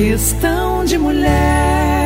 [0.00, 1.99] Questão de mulher.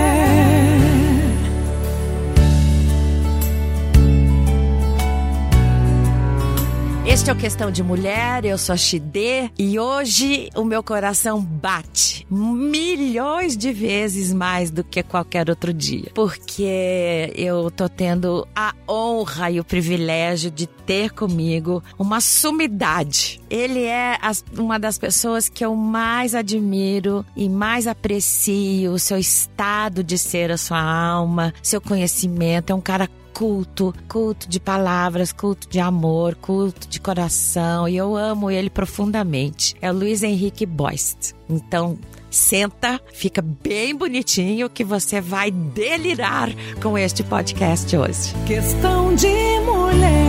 [7.25, 11.41] Este é o Questão de Mulher, eu sou a Xidê e hoje o meu coração
[11.41, 16.11] bate milhões de vezes mais do que qualquer outro dia.
[16.15, 23.41] Porque eu tô tendo a honra e o privilégio de ter comigo uma sumidade.
[23.49, 24.19] Ele é
[24.59, 30.51] uma das pessoas que eu mais admiro e mais aprecio, o seu estado de ser,
[30.51, 32.71] a sua alma, seu conhecimento.
[32.71, 38.17] É um cara culto, culto de palavras, culto de amor, culto de coração, e eu
[38.17, 39.75] amo ele profundamente.
[39.83, 41.35] É o Luiz Henrique Boist.
[41.51, 41.99] Então,
[42.31, 48.33] senta, fica bem bonitinho que você vai delirar com este podcast hoje.
[48.47, 49.27] Questão de
[49.61, 50.24] mulher.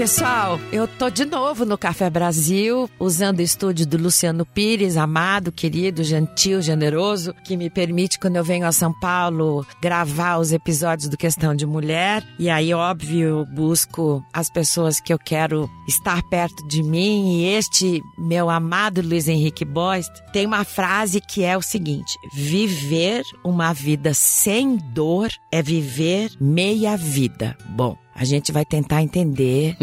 [0.00, 5.52] Pessoal, eu tô de novo no Café Brasil, usando o estúdio do Luciano Pires, amado,
[5.52, 11.10] querido, gentil, generoso, que me permite, quando eu venho a São Paulo, gravar os episódios
[11.10, 12.26] do Questão de Mulher.
[12.38, 17.36] E aí, óbvio, busco as pessoas que eu quero estar perto de mim.
[17.36, 23.22] E este meu amado Luiz Henrique Bost tem uma frase que é o seguinte: viver
[23.44, 27.54] uma vida sem dor é viver meia vida.
[27.68, 29.74] Bom, a gente vai tentar entender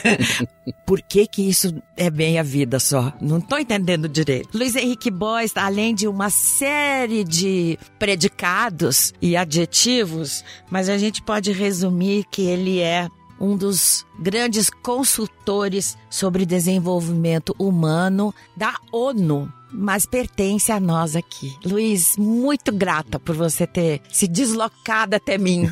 [0.86, 3.12] por que que isso é bem a vida só.
[3.20, 4.56] Não estou entendendo direito.
[4.56, 11.52] Luiz Henrique Boys, além de uma série de predicados e adjetivos, mas a gente pode
[11.52, 20.70] resumir que ele é um dos grandes consultores sobre desenvolvimento humano da ONU mas pertence
[20.72, 21.54] a nós aqui.
[21.64, 25.70] Luiz, muito grata por você ter se deslocado até mim.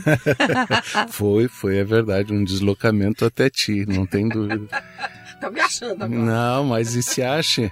[1.10, 4.68] foi, foi, é verdade, um deslocamento até ti, não tem dúvida.
[5.40, 6.20] Tô me achando agora.
[6.20, 7.70] Não, mas e se ache?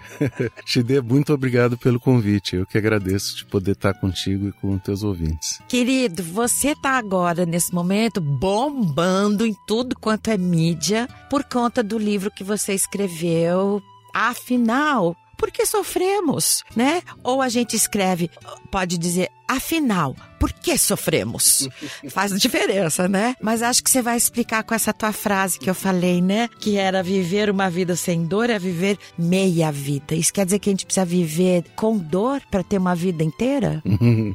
[0.64, 2.56] Shide, muito obrigado pelo convite.
[2.56, 5.60] Eu que agradeço de poder estar contigo e com teus ouvintes.
[5.68, 11.98] Querido, você tá agora, nesse momento, bombando em tudo quanto é mídia por conta do
[11.98, 13.82] livro que você escreveu.
[14.14, 17.02] Afinal, por que sofremos, né?
[17.22, 18.30] Ou a gente escreve,
[18.70, 21.68] pode dizer, afinal, por que sofremos?
[22.08, 23.36] Faz diferença, né?
[23.40, 26.48] Mas acho que você vai explicar com essa tua frase que eu falei, né?
[26.58, 30.14] Que era viver uma vida sem dor é viver meia vida.
[30.14, 33.82] Isso quer dizer que a gente precisa viver com dor para ter uma vida inteira?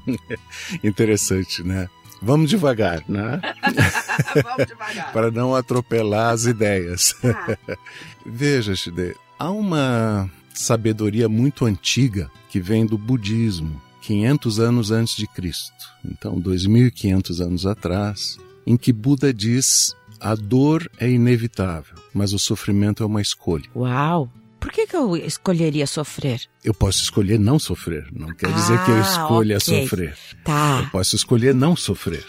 [0.83, 1.89] Interessante, né?
[2.21, 3.41] Vamos devagar, né?
[4.43, 5.11] Vamos devagar.
[5.11, 7.15] para não atropelar as ideias.
[7.23, 7.57] Ah.
[8.23, 15.27] Veja, Shide, há uma sabedoria muito antiga que vem do budismo, 500 anos antes de
[15.27, 15.71] Cristo.
[16.03, 23.03] Então, 2500 anos atrás, em que Buda diz: a dor é inevitável, mas o sofrimento
[23.03, 23.69] é uma escolha.
[23.75, 24.31] Uau!
[24.59, 26.41] Por que, que eu escolheria sofrer?
[26.63, 28.07] Eu posso escolher não sofrer.
[28.13, 29.81] Não quer dizer ah, que eu ah, escolha okay.
[29.81, 30.17] sofrer.
[30.43, 30.81] Tá.
[30.83, 32.23] Eu posso escolher não sofrer.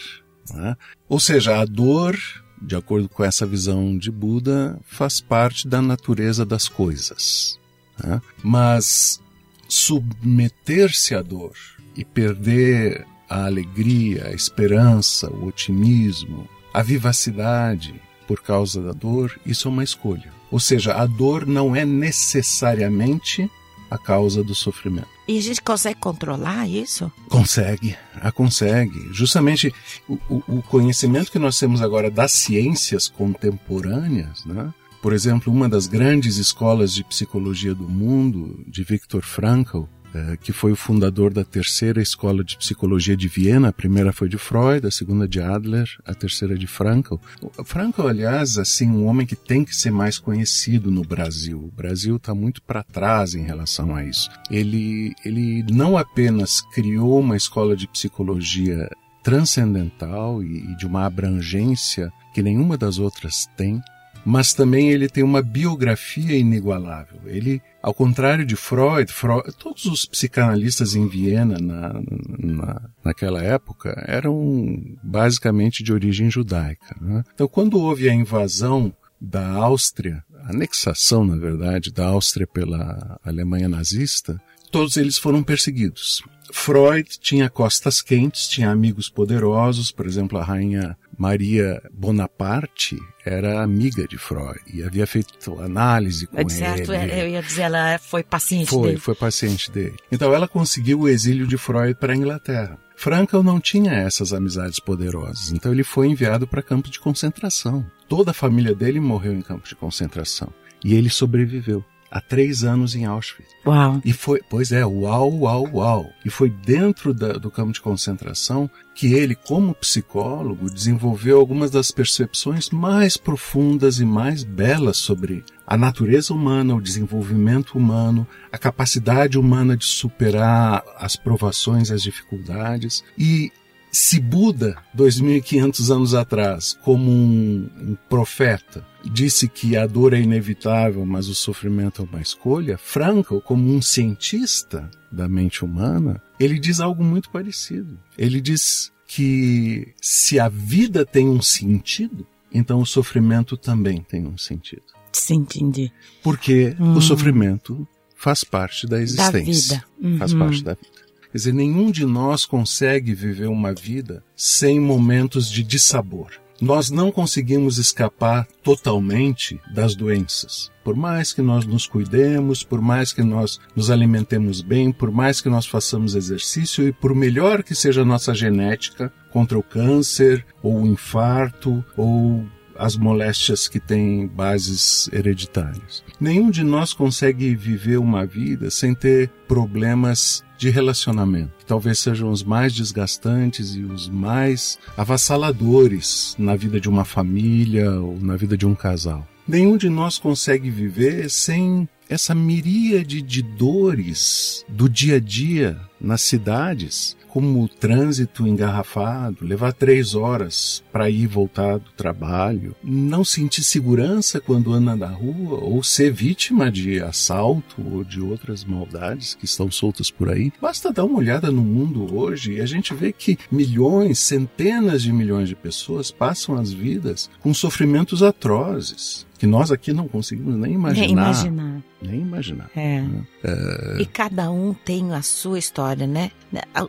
[0.50, 0.74] Né?
[1.06, 2.18] Ou seja, a dor,
[2.60, 7.60] de acordo com essa visão de Buda, faz parte da natureza das coisas.
[8.02, 8.20] Né?
[8.42, 9.20] Mas
[9.68, 11.52] submeter-se à dor
[11.96, 17.94] e perder a alegria, a esperança, o otimismo, a vivacidade
[18.26, 20.32] por causa da dor, isso é uma escolha.
[20.50, 23.50] Ou seja, a dor não é necessariamente
[23.90, 25.08] a causa do sofrimento.
[25.28, 27.12] E a gente consegue controlar isso?
[27.28, 29.08] Consegue, a consegue.
[29.12, 29.72] Justamente
[30.08, 35.88] o, o conhecimento que nós temos agora das ciências contemporâneas, né, por exemplo, uma das
[35.88, 39.82] grandes escolas de psicologia do mundo, de Viktor Frankl,
[40.14, 43.68] eh, que foi o fundador da terceira escola de psicologia de Viena.
[43.68, 47.16] A primeira foi de Freud, a segunda de Adler, a terceira de Frankl.
[47.64, 51.58] Frankl, aliás, assim, um homem que tem que ser mais conhecido no Brasil.
[51.58, 54.30] O Brasil está muito para trás em relação a isso.
[54.50, 58.88] Ele, ele não apenas criou uma escola de psicologia
[59.22, 63.80] transcendental e, e de uma abrangência que nenhuma das outras tem,
[64.24, 67.20] mas também ele tem uma biografia inigualável.
[67.26, 72.00] Ele, ao contrário de Freud, Freud todos os psicanalistas em Viena na,
[72.38, 76.96] na, naquela época eram basicamente de origem judaica.
[77.00, 77.22] Né?
[77.34, 84.40] Então, quando houve a invasão da Áustria, anexação, na verdade, da Áustria pela Alemanha nazista,
[84.70, 86.22] todos eles foram perseguidos.
[86.52, 94.08] Freud tinha costas quentes, tinha amigos poderosos, por exemplo, a rainha Maria Bonaparte era amiga
[94.08, 97.12] de Freud e havia feito análise com certo, ele.
[97.12, 98.98] eu ia dizer, ela foi paciente foi, dele.
[98.98, 99.94] Foi, paciente dele.
[100.10, 102.76] Então ela conseguiu o exílio de Freud para a Inglaterra.
[102.96, 107.86] Frankel não tinha essas amizades poderosas, então ele foi enviado para campo de concentração.
[108.08, 110.52] Toda a família dele morreu em campo de concentração
[110.84, 113.50] e ele sobreviveu há três anos em Auschwitz.
[113.66, 114.02] Uau.
[114.04, 116.12] E foi, pois é, uau, uau, uau.
[116.24, 121.90] E foi dentro da, do campo de concentração que ele, como psicólogo, desenvolveu algumas das
[121.90, 129.38] percepções mais profundas e mais belas sobre a natureza humana, o desenvolvimento humano, a capacidade
[129.38, 133.02] humana de superar as provações, as dificuldades.
[133.16, 133.50] E
[133.92, 141.04] se Buda, 2500 anos atrás, como um, um, profeta, disse que a dor é inevitável,
[141.04, 146.80] mas o sofrimento é uma escolha, Frankl, como um cientista da mente humana, ele diz
[146.80, 147.98] algo muito parecido.
[148.16, 154.38] Ele diz que se a vida tem um sentido, então o sofrimento também tem um
[154.38, 154.84] sentido.
[155.12, 155.92] Sim, entendi.
[156.22, 156.94] Porque hum.
[156.94, 157.86] o sofrimento
[158.16, 159.28] faz parte da existência.
[159.30, 159.84] Da vida.
[160.00, 160.18] Uhum.
[160.18, 161.01] Faz parte da vida.
[161.32, 166.30] Quer dizer, nenhum de nós consegue viver uma vida sem momentos de dissabor.
[166.60, 170.70] Nós não conseguimos escapar totalmente das doenças.
[170.84, 175.40] Por mais que nós nos cuidemos, por mais que nós nos alimentemos bem, por mais
[175.40, 180.44] que nós façamos exercício e por melhor que seja a nossa genética contra o câncer
[180.62, 182.44] ou o infarto ou
[182.76, 186.04] as moléstias que têm bases hereditárias.
[186.20, 192.30] Nenhum de nós consegue viver uma vida sem ter problemas de relacionamento, que talvez sejam
[192.30, 198.56] os mais desgastantes e os mais avassaladores na vida de uma família ou na vida
[198.56, 199.26] de um casal.
[199.46, 206.22] Nenhum de nós consegue viver sem essa miríade de dores do dia a dia nas
[206.22, 213.24] cidades como o trânsito engarrafado, levar três horas para ir e voltar do trabalho, não
[213.24, 219.34] sentir segurança quando anda na rua ou ser vítima de assalto ou de outras maldades
[219.34, 220.52] que estão soltas por aí.
[220.60, 225.10] Basta dar uma olhada no mundo hoje e a gente vê que milhões, centenas de
[225.10, 230.74] milhões de pessoas passam as vidas com sofrimentos atrozes que nós aqui não conseguimos nem
[230.74, 231.04] imaginar.
[231.04, 231.82] Nem imaginar.
[232.00, 232.70] Nem imaginar.
[232.76, 233.00] É.
[233.00, 233.26] Né?
[233.42, 233.96] é.
[234.00, 236.30] E cada um tem a sua história, né?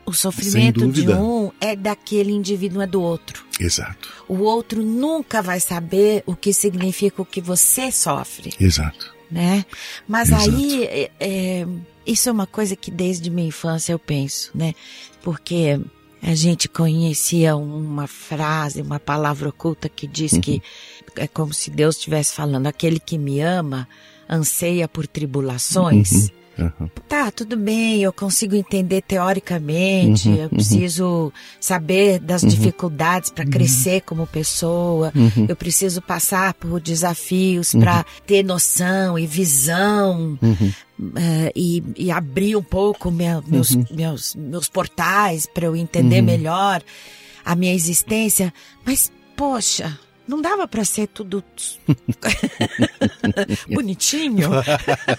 [0.05, 3.45] O sofrimento de um é daquele indivíduo, é do outro.
[3.59, 4.09] Exato.
[4.27, 8.53] O outro nunca vai saber o que significa o que você sofre.
[8.59, 9.13] Exato.
[9.31, 9.65] Né?
[10.07, 10.49] Mas Exato.
[10.49, 11.67] aí, é, é,
[12.05, 14.73] isso é uma coisa que desde minha infância eu penso, né?
[15.21, 15.79] Porque
[16.21, 20.41] a gente conhecia uma frase, uma palavra oculta que diz uhum.
[20.41, 20.61] que
[21.17, 23.87] é como se Deus estivesse falando: aquele que me ama
[24.29, 26.11] anseia por tribulações.
[26.11, 26.42] Uhum.
[26.57, 26.89] Uhum.
[27.07, 31.31] Tá, tudo bem, eu consigo entender teoricamente, uhum, eu preciso uhum.
[31.59, 32.49] saber das uhum.
[32.49, 33.49] dificuldades para uhum.
[33.49, 35.47] crescer como pessoa, uhum.
[35.49, 40.37] eu preciso passar por desafios para ter noção e visão.
[40.99, 46.83] Uh, e, e, abrir um pouco meu, meus, meus, meus portais para eu entender melhor
[47.43, 48.53] a minha existência,
[48.85, 49.97] mas poxa,
[50.27, 51.43] não dava para ser tudo
[53.73, 54.49] bonitinho.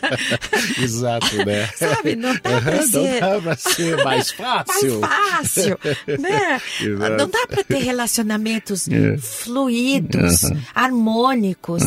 [0.80, 1.68] Exato, né?
[1.76, 3.20] Sabe, não dá para ser...
[3.20, 5.00] Não dá pra ser mais fácil.
[5.04, 5.78] mais fácil,
[6.18, 6.60] né?
[6.80, 7.16] Exato.
[7.16, 9.16] Não dá para ter relacionamentos é.
[9.18, 10.42] fluidos,
[10.74, 11.82] harmônicos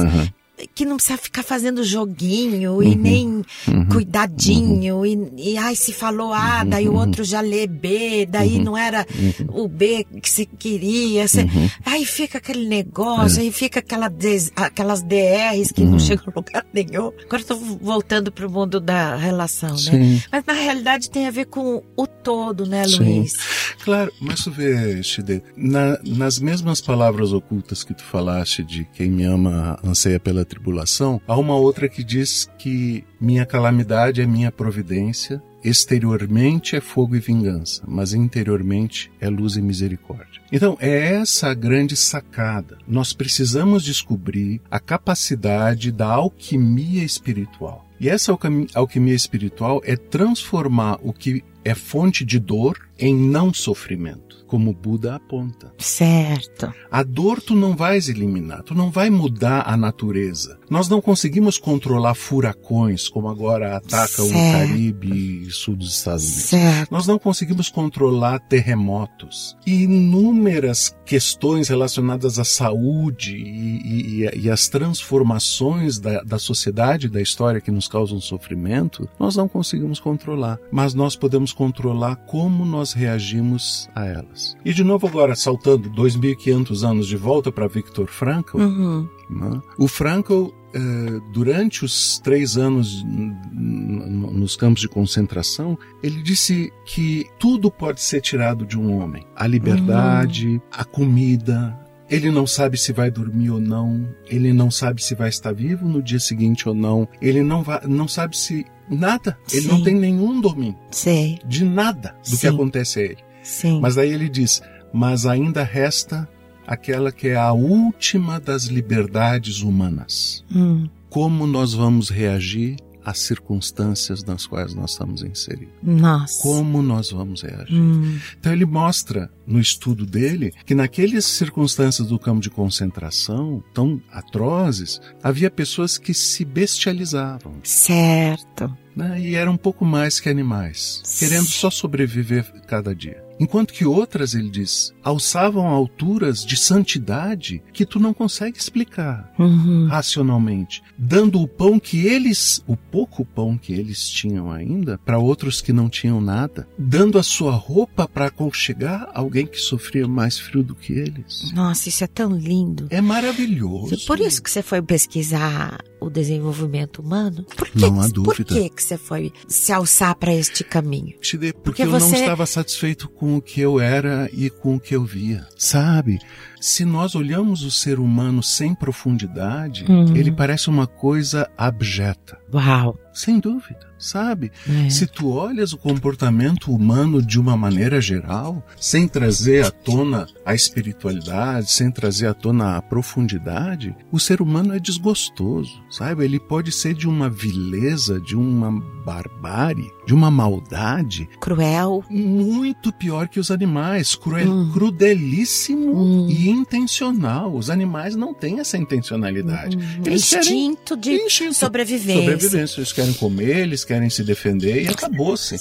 [0.73, 2.83] que não precisa ficar fazendo joguinho uhum.
[2.83, 3.27] e nem
[3.67, 3.85] uhum.
[3.89, 5.05] cuidadinho uhum.
[5.37, 6.69] E, e ai se falou A, uhum.
[6.69, 8.63] daí o outro já lê B, daí uhum.
[8.63, 9.63] não era uhum.
[9.63, 11.27] o B que você queria.
[11.27, 11.47] Você,
[11.85, 13.43] Aí fica aquele negócio, é.
[13.43, 17.11] aí fica aquela des, aquelas DRs que não chegam a lugar nenhum.
[17.25, 19.77] Agora estou voltando para o mundo da relação, né?
[19.77, 20.15] Sim.
[20.15, 20.21] né?
[20.31, 23.33] Mas na realidade tem a ver com o todo, né, Luiz?
[23.33, 23.37] Sim.
[23.83, 29.09] Claro, mas tu vê, Shide, na, nas mesmas palavras ocultas que tu falaste de quem
[29.09, 34.51] me ama anseia pela tribulação, há uma outra que diz que minha calamidade é minha
[34.51, 40.41] providência, exteriormente é fogo e vingança, mas interiormente é luz e misericórdia.
[40.51, 42.77] Então, é essa a grande sacada.
[42.87, 47.85] Nós precisamos descobrir a capacidade da alquimia espiritual.
[47.99, 48.37] E essa
[48.75, 55.15] alquimia espiritual é transformar o que é fonte de dor em não sofrimento como Buda
[55.15, 55.73] aponta.
[55.77, 56.73] Certo.
[56.89, 60.57] A dor tu não vais eliminar, tu não vai mudar a natureza.
[60.69, 64.25] Nós não conseguimos controlar furacões, como agora ataca certo.
[64.25, 66.43] o Caribe e sul dos Estados Unidos.
[66.43, 66.91] Certo.
[66.91, 69.55] Nós não conseguimos controlar terremotos.
[69.65, 77.21] E inúmeras questões relacionadas à saúde e, e, e as transformações da, da sociedade, da
[77.21, 80.59] história que nos causam sofrimento, nós não conseguimos controlar.
[80.71, 84.36] Mas nós podemos controlar como nós reagimos a elas.
[84.63, 89.07] E de novo agora, saltando 2.500 anos de volta para Viktor Frankl, uhum.
[89.29, 89.61] né?
[89.77, 97.25] o Frankl, eh, durante os três anos no nos campos de concentração, ele disse que
[97.39, 100.61] tudo pode ser tirado de um homem: a liberdade, uhum.
[100.71, 101.77] a comida,
[102.09, 105.87] ele não sabe se vai dormir ou não, ele não sabe se vai estar vivo
[105.87, 109.67] no dia seguinte ou não, ele não, vai, não sabe se nada, ele Sim.
[109.67, 111.37] não tem nenhum domínio Sim.
[111.45, 112.37] de nada do Sim.
[112.37, 113.26] que acontece a ele.
[113.47, 113.79] Sim.
[113.79, 114.61] Mas aí ele diz:
[114.93, 116.27] mas ainda resta
[116.65, 120.43] aquela que é a última das liberdades humanas.
[120.53, 120.89] Hum.
[121.09, 122.75] Como nós vamos reagir
[123.05, 125.73] às circunstâncias nas quais nós estamos inseridos.
[125.81, 126.43] Nossa.
[126.43, 127.73] Como nós vamos reagir.
[127.73, 128.19] Hum.
[128.37, 134.99] Então ele mostra no estudo dele que naquelas circunstâncias do campo de concentração tão atrozes,
[135.23, 137.53] havia pessoas que se bestializavam.
[137.63, 138.75] Certo.
[138.93, 139.21] Né?
[139.21, 143.26] E eram um pouco mais que animais, querendo só sobreviver cada dia.
[143.39, 149.87] Enquanto que outras, ele diz, alçavam alturas de santidade que tu não consegue explicar uhum.
[149.87, 155.61] racionalmente, dando o pão que eles, o pouco pão que eles tinham ainda, para outros
[155.61, 160.63] que não tinham nada, dando a sua roupa para aconchegar alguém que sofria mais frio
[160.63, 161.51] do que eles.
[161.53, 162.87] Nossa, isso é tão lindo.
[162.89, 164.05] É maravilhoso.
[164.05, 167.45] Por isso que você foi pesquisar o desenvolvimento humano?
[167.55, 168.35] Por que, não há dúvida.
[168.35, 171.13] Por que, que você foi se alçar para este caminho?
[171.19, 172.11] Porque, Porque eu você...
[172.11, 175.47] não estava satisfeito com o que eu era e com o que eu via.
[175.57, 176.19] Sabe?
[176.59, 180.15] Se nós olhamos o ser humano sem profundidade, uhum.
[180.15, 182.37] ele parece uma coisa abjeta.
[182.53, 182.97] Uau!
[183.13, 184.51] Sem dúvida, sabe?
[184.85, 184.89] É.
[184.91, 190.53] Se tu olhas o comportamento humano de uma maneira geral, sem trazer à tona a
[190.53, 196.23] espiritualidade, sem trazer à tona a profundidade, o ser humano é desgostoso, sabe?
[196.23, 198.71] Ele pode ser de uma vileza, de uma
[199.03, 201.29] barbárie, de uma maldade.
[201.37, 202.01] Cruel.
[202.09, 204.15] Muito pior que os animais.
[204.15, 204.71] Cruel, hum.
[204.71, 206.29] Crudelíssimo hum.
[206.29, 207.53] e intencional.
[207.53, 209.77] Os animais não têm essa intencionalidade.
[209.77, 210.03] Hum.
[210.05, 211.19] Eles instinto querem...
[211.19, 211.53] de instinto.
[211.53, 212.21] sobrevivência.
[212.21, 212.79] Sobrevivência.
[212.79, 215.57] Eles querem comer, eles querem se defender e acabou-se.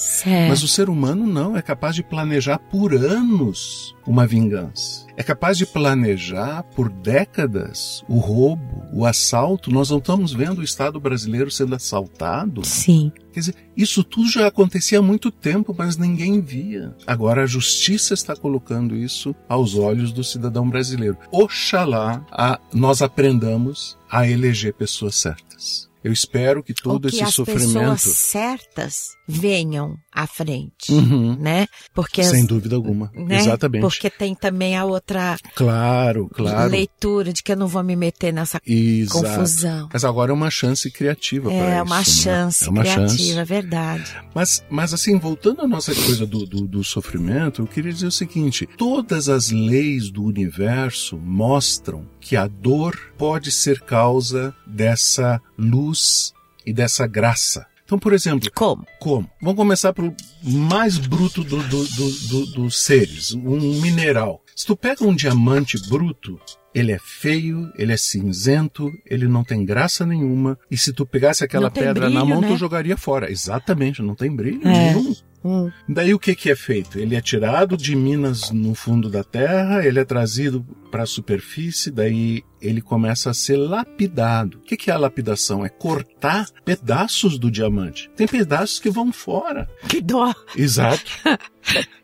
[0.47, 1.57] Mas o ser humano não.
[1.57, 5.05] É capaz de planejar por anos uma vingança.
[5.17, 9.69] É capaz de planejar por décadas o roubo, o assalto.
[9.69, 12.65] Nós não estamos vendo o Estado brasileiro sendo assaltado.
[12.65, 13.11] Sim.
[13.33, 16.95] Quer dizer, isso tudo já acontecia há muito tempo, mas ninguém via.
[17.05, 21.17] Agora a justiça está colocando isso aos olhos do cidadão brasileiro.
[21.31, 25.87] Oxalá a, nós aprendamos a eleger pessoas certas.
[26.03, 27.67] Eu espero que todo que esse as sofrimento.
[27.67, 31.35] pessoas certas venham à frente, Uhum.
[31.39, 31.67] né?
[31.93, 33.11] Porque Sem as- dúvida alguma.
[33.13, 33.37] né?
[33.37, 33.81] Exatamente.
[33.81, 36.71] Porque tem também a outra Claro, claro.
[36.71, 39.23] leitura de que eu não vou me meter nessa Exato.
[39.23, 39.89] confusão.
[39.93, 41.67] Mas agora é uma chance criativa para isso.
[41.67, 42.03] É uma né?
[42.03, 43.37] chance É uma criativa, chance.
[43.37, 44.15] é verdade.
[44.33, 48.11] Mas, mas assim, voltando à nossa coisa do, do, do sofrimento, eu queria dizer o
[48.11, 56.33] seguinte: todas as leis do universo mostram que a dor pode ser causa dessa luz
[56.65, 57.65] e dessa graça.
[57.87, 58.85] Então, por exemplo, Como?
[58.99, 59.29] como?
[59.41, 60.13] Vamos começar pelo
[60.43, 64.43] mais bruto do- do- do- do- dos seres, um mineral.
[64.53, 66.37] Se tu pega um diamante bruto,
[66.75, 70.59] ele é feio, ele é cinzento, ele não tem graça nenhuma.
[70.69, 72.49] E se tu pegasse aquela pedra na brilho, mão, né?
[72.49, 73.31] tu jogaria fora.
[73.31, 74.93] Exatamente, não tem brilho É.
[74.93, 75.15] nenhum.
[75.47, 75.71] Hum.
[75.87, 76.99] Daí o que, que é feito?
[76.99, 81.91] Ele é tirado de minas no fundo da terra, ele é trazido para a superfície,
[81.91, 84.57] daí ele começa a ser lapidado.
[84.57, 85.65] O que, que é a lapidação?
[85.65, 88.09] É cortar pedaços do diamante.
[88.15, 89.69] Tem pedaços que vão fora.
[89.87, 90.33] Que dó.
[90.55, 91.03] Exato.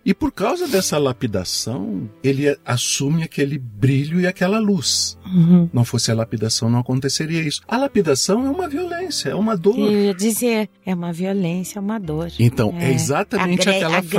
[0.06, 5.18] E por causa dessa lapidação, ele assume aquele brilho e aquela luz.
[5.26, 5.70] Uhum.
[5.72, 7.62] Não fosse a lapidação, não aconteceria isso.
[7.66, 9.80] A lapidação é uma violência, é uma dor.
[9.80, 12.30] Eu ia dizer, é uma violência, é uma dor.
[12.38, 14.16] Então, é, exatamente Agre- aquela frase.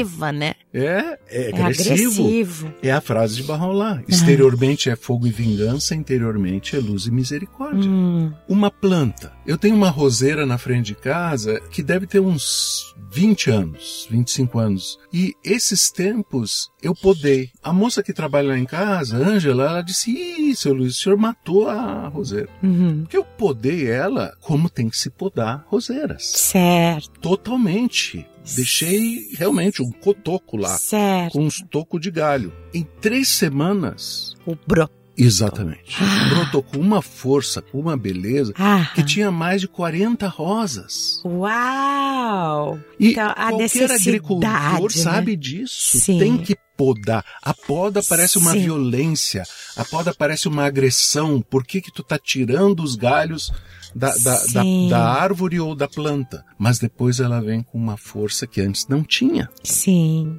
[0.00, 0.54] agressiva, né?
[0.72, 2.24] É, é É agressivo.
[2.26, 2.74] agressivo.
[2.82, 4.02] É a frase de Barraulá.
[4.08, 7.88] Exteriormente é fogo e vingança, interiormente é luz e misericórdia.
[7.88, 8.32] Hum.
[8.48, 9.32] Uma planta.
[9.46, 14.58] Eu tenho uma roseira na frente de casa que deve ter uns 20 anos, 25
[14.58, 14.98] anos.
[15.12, 17.50] E esses tempos eu podei.
[17.62, 21.16] A moça que trabalha lá em casa, Ângela, ela disse: Ih, seu Luiz, o senhor
[21.16, 22.48] matou a roseira.
[22.62, 23.02] Uhum.
[23.02, 26.24] Porque eu podei ela como tem que se podar roseiras.
[26.24, 28.26] Certo, Totalmente.
[28.56, 31.32] Deixei realmente um cotoco lá certo.
[31.32, 32.52] com uns tocos de galho.
[32.72, 34.88] Em três semanas, O bro.
[35.16, 36.28] exatamente, Ah.
[36.28, 38.90] brotou com uma força, com uma beleza, Ah.
[38.94, 41.22] que tinha mais de 40 rosas.
[41.24, 42.78] Uau!
[42.98, 44.88] E Então, a qualquer agricultor né?
[44.90, 45.98] sabe disso.
[46.00, 46.18] Sim.
[46.18, 47.24] Tem que podar.
[47.42, 48.60] A poda parece uma Sim.
[48.64, 49.44] violência.
[49.76, 51.40] A poda parece uma agressão.
[51.40, 53.52] Por que que tu tá tirando os galhos
[53.94, 58.46] da, da, da, da árvore ou da planta, mas depois ela vem com uma força
[58.46, 59.48] que antes não tinha.
[59.62, 60.38] Sim.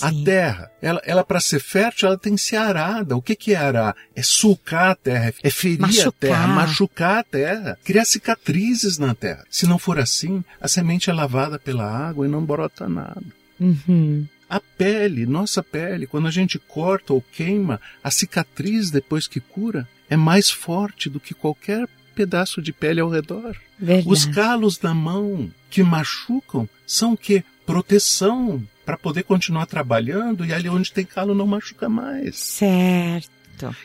[0.00, 0.24] A Sim.
[0.24, 3.16] terra, ela, ela para ser fértil, ela tem que ser arada.
[3.16, 3.94] O que, que é arar?
[4.14, 6.12] É sulcar a terra, é ferir a Machucar.
[6.18, 9.44] terra, machucar a terra, criar cicatrizes na terra.
[9.50, 13.22] Se não for assim, a semente é lavada pela água e não brota nada.
[13.60, 14.26] Uhum.
[14.48, 19.88] A pele, nossa pele, quando a gente corta ou queima, a cicatriz depois que cura
[20.08, 23.56] é mais forte do que qualquer pedaço de pele ao redor.
[23.78, 24.08] Verdade.
[24.08, 27.44] Os calos na mão que machucam são o quê?
[27.66, 32.36] Proteção para poder continuar trabalhando e ali onde tem calo não machuca mais.
[32.36, 33.30] Certo.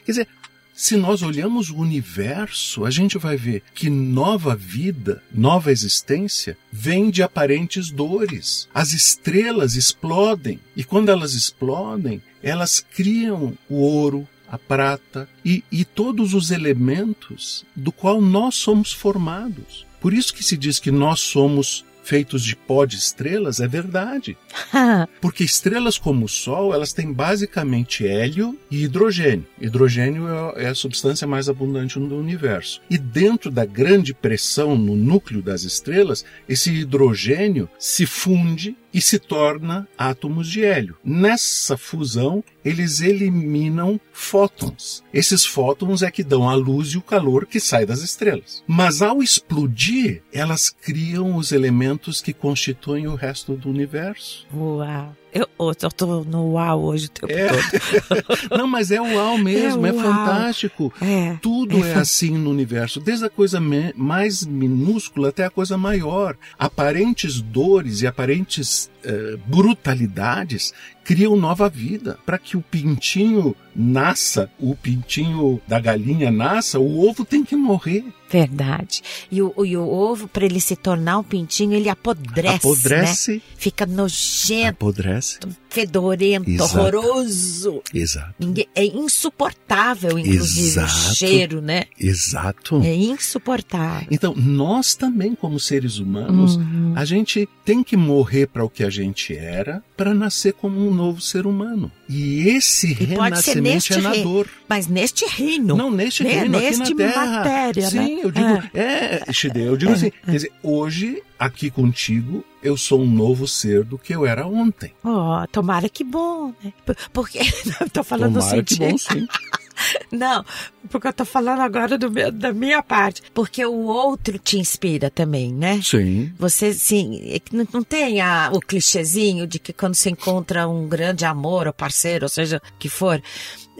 [0.05, 0.27] Quer dizer,
[0.73, 7.09] se nós olhamos o universo, a gente vai ver que nova vida, nova existência, vem
[7.09, 8.67] de aparentes dores.
[8.73, 15.85] As estrelas explodem e quando elas explodem, elas criam o ouro, a prata e, e
[15.85, 19.85] todos os elementos do qual nós somos formados.
[20.01, 24.35] Por isso que se diz que nós somos feitos de pó de estrelas, é verdade.
[25.21, 29.45] Porque estrelas como o Sol, elas têm basicamente hélio e hidrogênio.
[29.61, 32.81] Hidrogênio é a substância mais abundante no universo.
[32.89, 39.19] E dentro da grande pressão no núcleo das estrelas, esse hidrogênio se funde e se
[39.19, 40.97] torna átomos de hélio.
[41.03, 45.03] Nessa fusão, eles eliminam fótons.
[45.13, 48.63] Esses fótons é que dão a luz e o calor que sai das estrelas.
[48.67, 54.45] Mas ao explodir, elas criam os elementos que constituem o resto do universo.
[54.53, 55.15] Uau.
[55.33, 57.47] Eu, eu tô no uau hoje o tempo É.
[57.49, 58.49] todo.
[58.57, 60.03] Não, mas é uau mesmo, é, É uau.
[60.03, 60.93] fantástico.
[61.01, 61.37] É.
[61.41, 63.59] Tudo É é, assim no universo, desde a coisa
[63.95, 66.35] mais minúscula até a coisa maior.
[66.57, 72.17] Aparentes dores e aparentes eh, brutalidades criam nova vida.
[72.25, 78.03] Para que o pintinho nasça, o pintinho da galinha nasça, o ovo tem que morrer.
[78.31, 79.01] Verdade.
[79.31, 82.55] E o, e o ovo, para ele se tornar um pintinho, ele apodrece, né?
[82.55, 83.41] Apodrece.
[83.57, 85.39] Fica nojento, Apodrece.
[85.69, 86.77] fedorento, Exato.
[86.79, 87.81] horroroso.
[87.93, 88.33] Exato.
[88.39, 90.93] Ninguém, é insuportável, inclusive, Exato.
[91.11, 91.85] o cheiro, né?
[91.99, 92.81] Exato.
[92.83, 94.07] É insuportável.
[94.11, 96.93] Então, nós também, como seres humanos, Uhum.
[96.95, 100.93] a gente tem que morrer para o que a gente era para nascer como um
[100.93, 101.91] novo ser humano.
[102.11, 104.49] E esse E renascimento é na rei- dor.
[104.67, 105.77] Mas neste reino.
[105.77, 106.31] Não, neste né?
[106.39, 107.25] reino, Neste aqui na Terra.
[107.27, 108.21] matéria, Sim, né?
[108.23, 113.05] eu digo, é, Shide, eu digo assim, quer dizer, hoje, aqui contigo, eu sou um
[113.09, 114.91] novo ser do que eu era ontem.
[115.03, 116.73] Ó, tomara que bom, né?
[116.83, 117.39] Por- Porque,
[117.93, 118.89] tô falando Tomara que sentido...
[118.91, 119.27] bom, sim.
[120.11, 120.43] Não,
[120.89, 123.21] porque eu tô falando agora do meu- da minha parte.
[123.33, 125.79] Porque o outro te inspira também, né?
[125.83, 126.33] Sim.
[126.37, 130.87] Você, sim, é não, não tem a- o clichêzinho de que quando você encontra um
[130.87, 133.21] grande amor ou parceiro, ou seja, que for,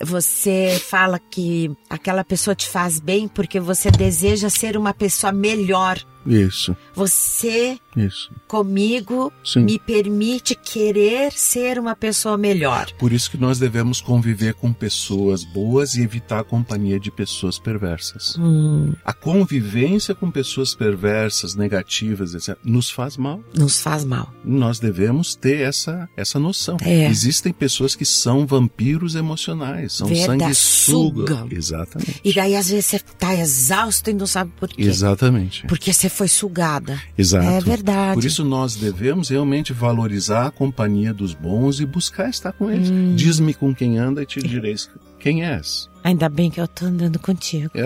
[0.01, 5.99] você fala que aquela pessoa te faz bem porque você deseja ser uma pessoa melhor.
[6.25, 8.32] Isso, Você, isso.
[8.47, 9.62] comigo, Sim.
[9.62, 12.91] me permite querer ser uma pessoa melhor.
[12.99, 17.58] Por isso que nós devemos conviver com pessoas boas e evitar a companhia de pessoas
[17.58, 18.36] perversas.
[18.38, 23.41] Hum, A convivência com pessoas perversas, negativas, etc., nos faz mal.
[23.53, 24.34] nos faz mal.
[24.43, 26.77] Nós devemos ter essa, essa noção.
[26.82, 27.08] É.
[27.08, 31.51] Existem pessoas que são vampiros emocionais, são sanguessugas.
[31.51, 32.21] Exatamente.
[32.23, 34.82] E daí, às vezes, você tá exausto e não sabe por quê.
[34.82, 35.65] Exatamente.
[35.67, 36.99] Porque você foi sugada.
[37.17, 37.45] Exato.
[37.45, 38.15] É verdade.
[38.15, 42.89] Por isso nós devemos realmente valorizar a companhia dos bons e buscar estar com eles.
[42.89, 43.15] Hum.
[43.15, 44.75] Diz-me com quem anda e te direi
[45.19, 45.89] quem és.
[46.03, 47.71] Ainda bem que eu tô andando contigo.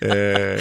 [0.00, 0.56] É,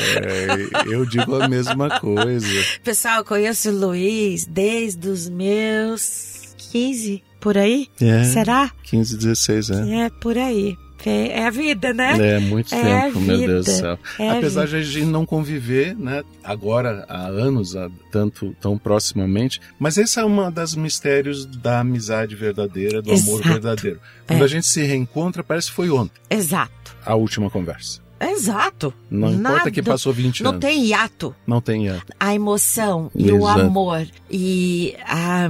[0.86, 2.48] eu digo a mesma coisa.
[2.84, 7.88] Pessoal, eu conheço o Luiz desde os meus 15, por aí?
[8.00, 8.72] É, Será?
[8.84, 9.90] 15, 16 anos.
[9.90, 10.78] É, por aí.
[11.10, 12.36] É é a vida, né?
[12.36, 14.00] É muito É tempo, meu Deus do céu.
[14.20, 19.60] É Apesar de a gente não conviver, né, agora há anos, há tanto tão proximamente,
[19.80, 23.44] mas esse é um dos mistérios da amizade verdadeira, do amor Exato.
[23.50, 24.00] verdadeiro.
[24.28, 24.44] Quando É.
[24.46, 26.96] a gente se reencontra, parece que foi ontem Exato.
[27.06, 28.02] a última conversa.
[28.22, 28.94] Exato.
[29.12, 30.62] Não importa Nada- que passou 20 Não anos.
[30.62, 31.36] tem hiato.
[31.46, 32.00] Não tem é.
[32.20, 33.60] A emoção e o Exato.
[33.62, 35.50] amor e ah,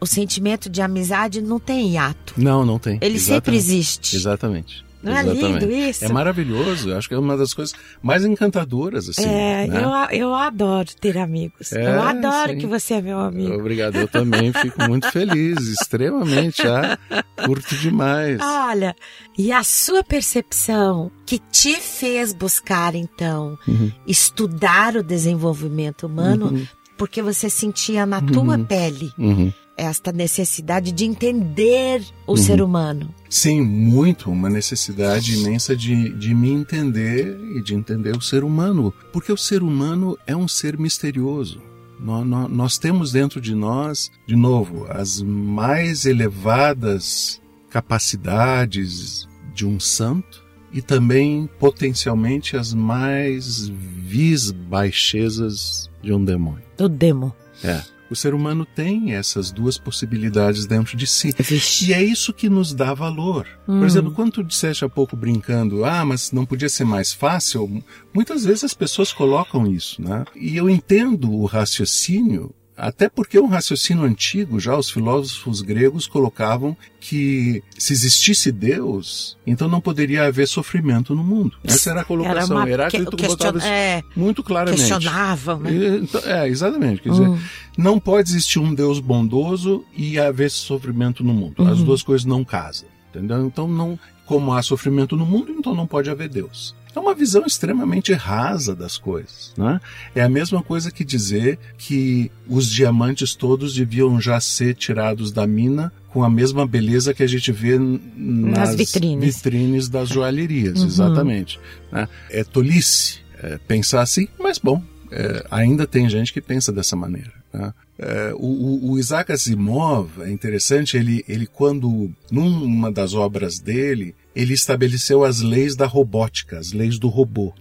[0.00, 2.34] o sentimento de amizade não tem hiato.
[2.36, 2.98] Não, não tem.
[3.00, 3.56] Ele sempre Exatamente.
[3.58, 4.16] existe.
[4.16, 4.84] Exatamente.
[5.02, 5.88] Não é lindo Exatamente.
[5.90, 6.04] isso?
[6.04, 6.90] É maravilhoso.
[6.90, 9.24] Eu Acho que é uma das coisas mais encantadoras, assim.
[9.28, 9.82] É, né?
[10.12, 11.72] eu, eu adoro ter amigos.
[11.72, 12.58] É, eu adoro sim.
[12.58, 13.52] que você é meu amigo.
[13.54, 16.98] Obrigado, eu também fico muito feliz, extremamente, ah,
[17.44, 18.38] curto demais.
[18.40, 18.94] Olha,
[19.36, 23.90] e a sua percepção que te fez buscar, então, Uhum.
[24.06, 26.66] estudar o desenvolvimento humano, Uhum.
[26.96, 28.64] porque você sentia na tua Uhum.
[28.64, 29.52] pele Uhum.
[29.76, 33.14] Esta necessidade de entender o ser humano.
[33.28, 34.30] Sim, muito.
[34.30, 38.92] Uma necessidade imensa de, de me entender e de entender o ser humano.
[39.12, 41.60] Porque o ser humano é um ser misterioso.
[41.98, 49.80] Nós, nós, nós temos dentro de nós, de novo, as mais elevadas capacidades de um
[49.80, 56.64] santo e também potencialmente as mais vis baixezas de um demônio.
[56.76, 57.34] Do demo.
[57.62, 57.82] É.
[58.12, 61.34] O ser humano tem essas duas possibilidades dentro de si.
[61.38, 61.86] Vixe.
[61.86, 63.48] E é isso que nos dá valor.
[63.66, 63.78] Hum.
[63.78, 67.82] Por exemplo, quando tu disseste há pouco brincando, ah, mas não podia ser mais fácil,
[68.12, 70.26] muitas vezes as pessoas colocam isso, né?
[70.36, 76.76] E eu entendo o raciocínio, até porque um raciocínio antigo, já os filósofos gregos colocavam
[77.00, 81.56] que se existisse Deus, então não poderia haver sofrimento no mundo.
[81.64, 82.56] Essa era a colocação.
[82.56, 84.78] uma Heráclito que- question- isso é, muito claramente.
[84.78, 85.70] questionavam, né?
[86.02, 87.02] Então, É, exatamente.
[87.02, 87.38] Quer dizer, Hum.
[87.76, 91.62] não pode existir um Deus bondoso e haver sofrimento no mundo.
[91.68, 91.84] As Uhum.
[91.84, 92.88] duas coisas não casam.
[93.14, 93.44] Entendeu?
[93.44, 96.74] Então, não, como há sofrimento no mundo, então não pode haver Deus.
[96.94, 99.52] É uma visão extremamente rasa das coisas.
[99.56, 99.80] Né?
[100.14, 105.46] É a mesma coisa que dizer que os diamantes todos deviam já ser tirados da
[105.46, 109.36] mina com a mesma beleza que a gente vê n- nas, vitrines.
[109.36, 110.86] vitrines das joalherias, Uhum.
[110.86, 111.58] exatamente.
[111.90, 112.06] né?
[112.28, 117.32] É tolice é, pensar assim, mas bom, é, ainda tem gente que pensa dessa maneira.
[117.52, 117.72] né?
[117.98, 124.14] É, o, o- o Isaac Asimov é interessante, ele, ele quando, numa das obras dele,
[124.34, 127.52] ele estabeleceu as leis da robótica, as leis do robô.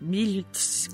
[0.00, 0.44] Mil,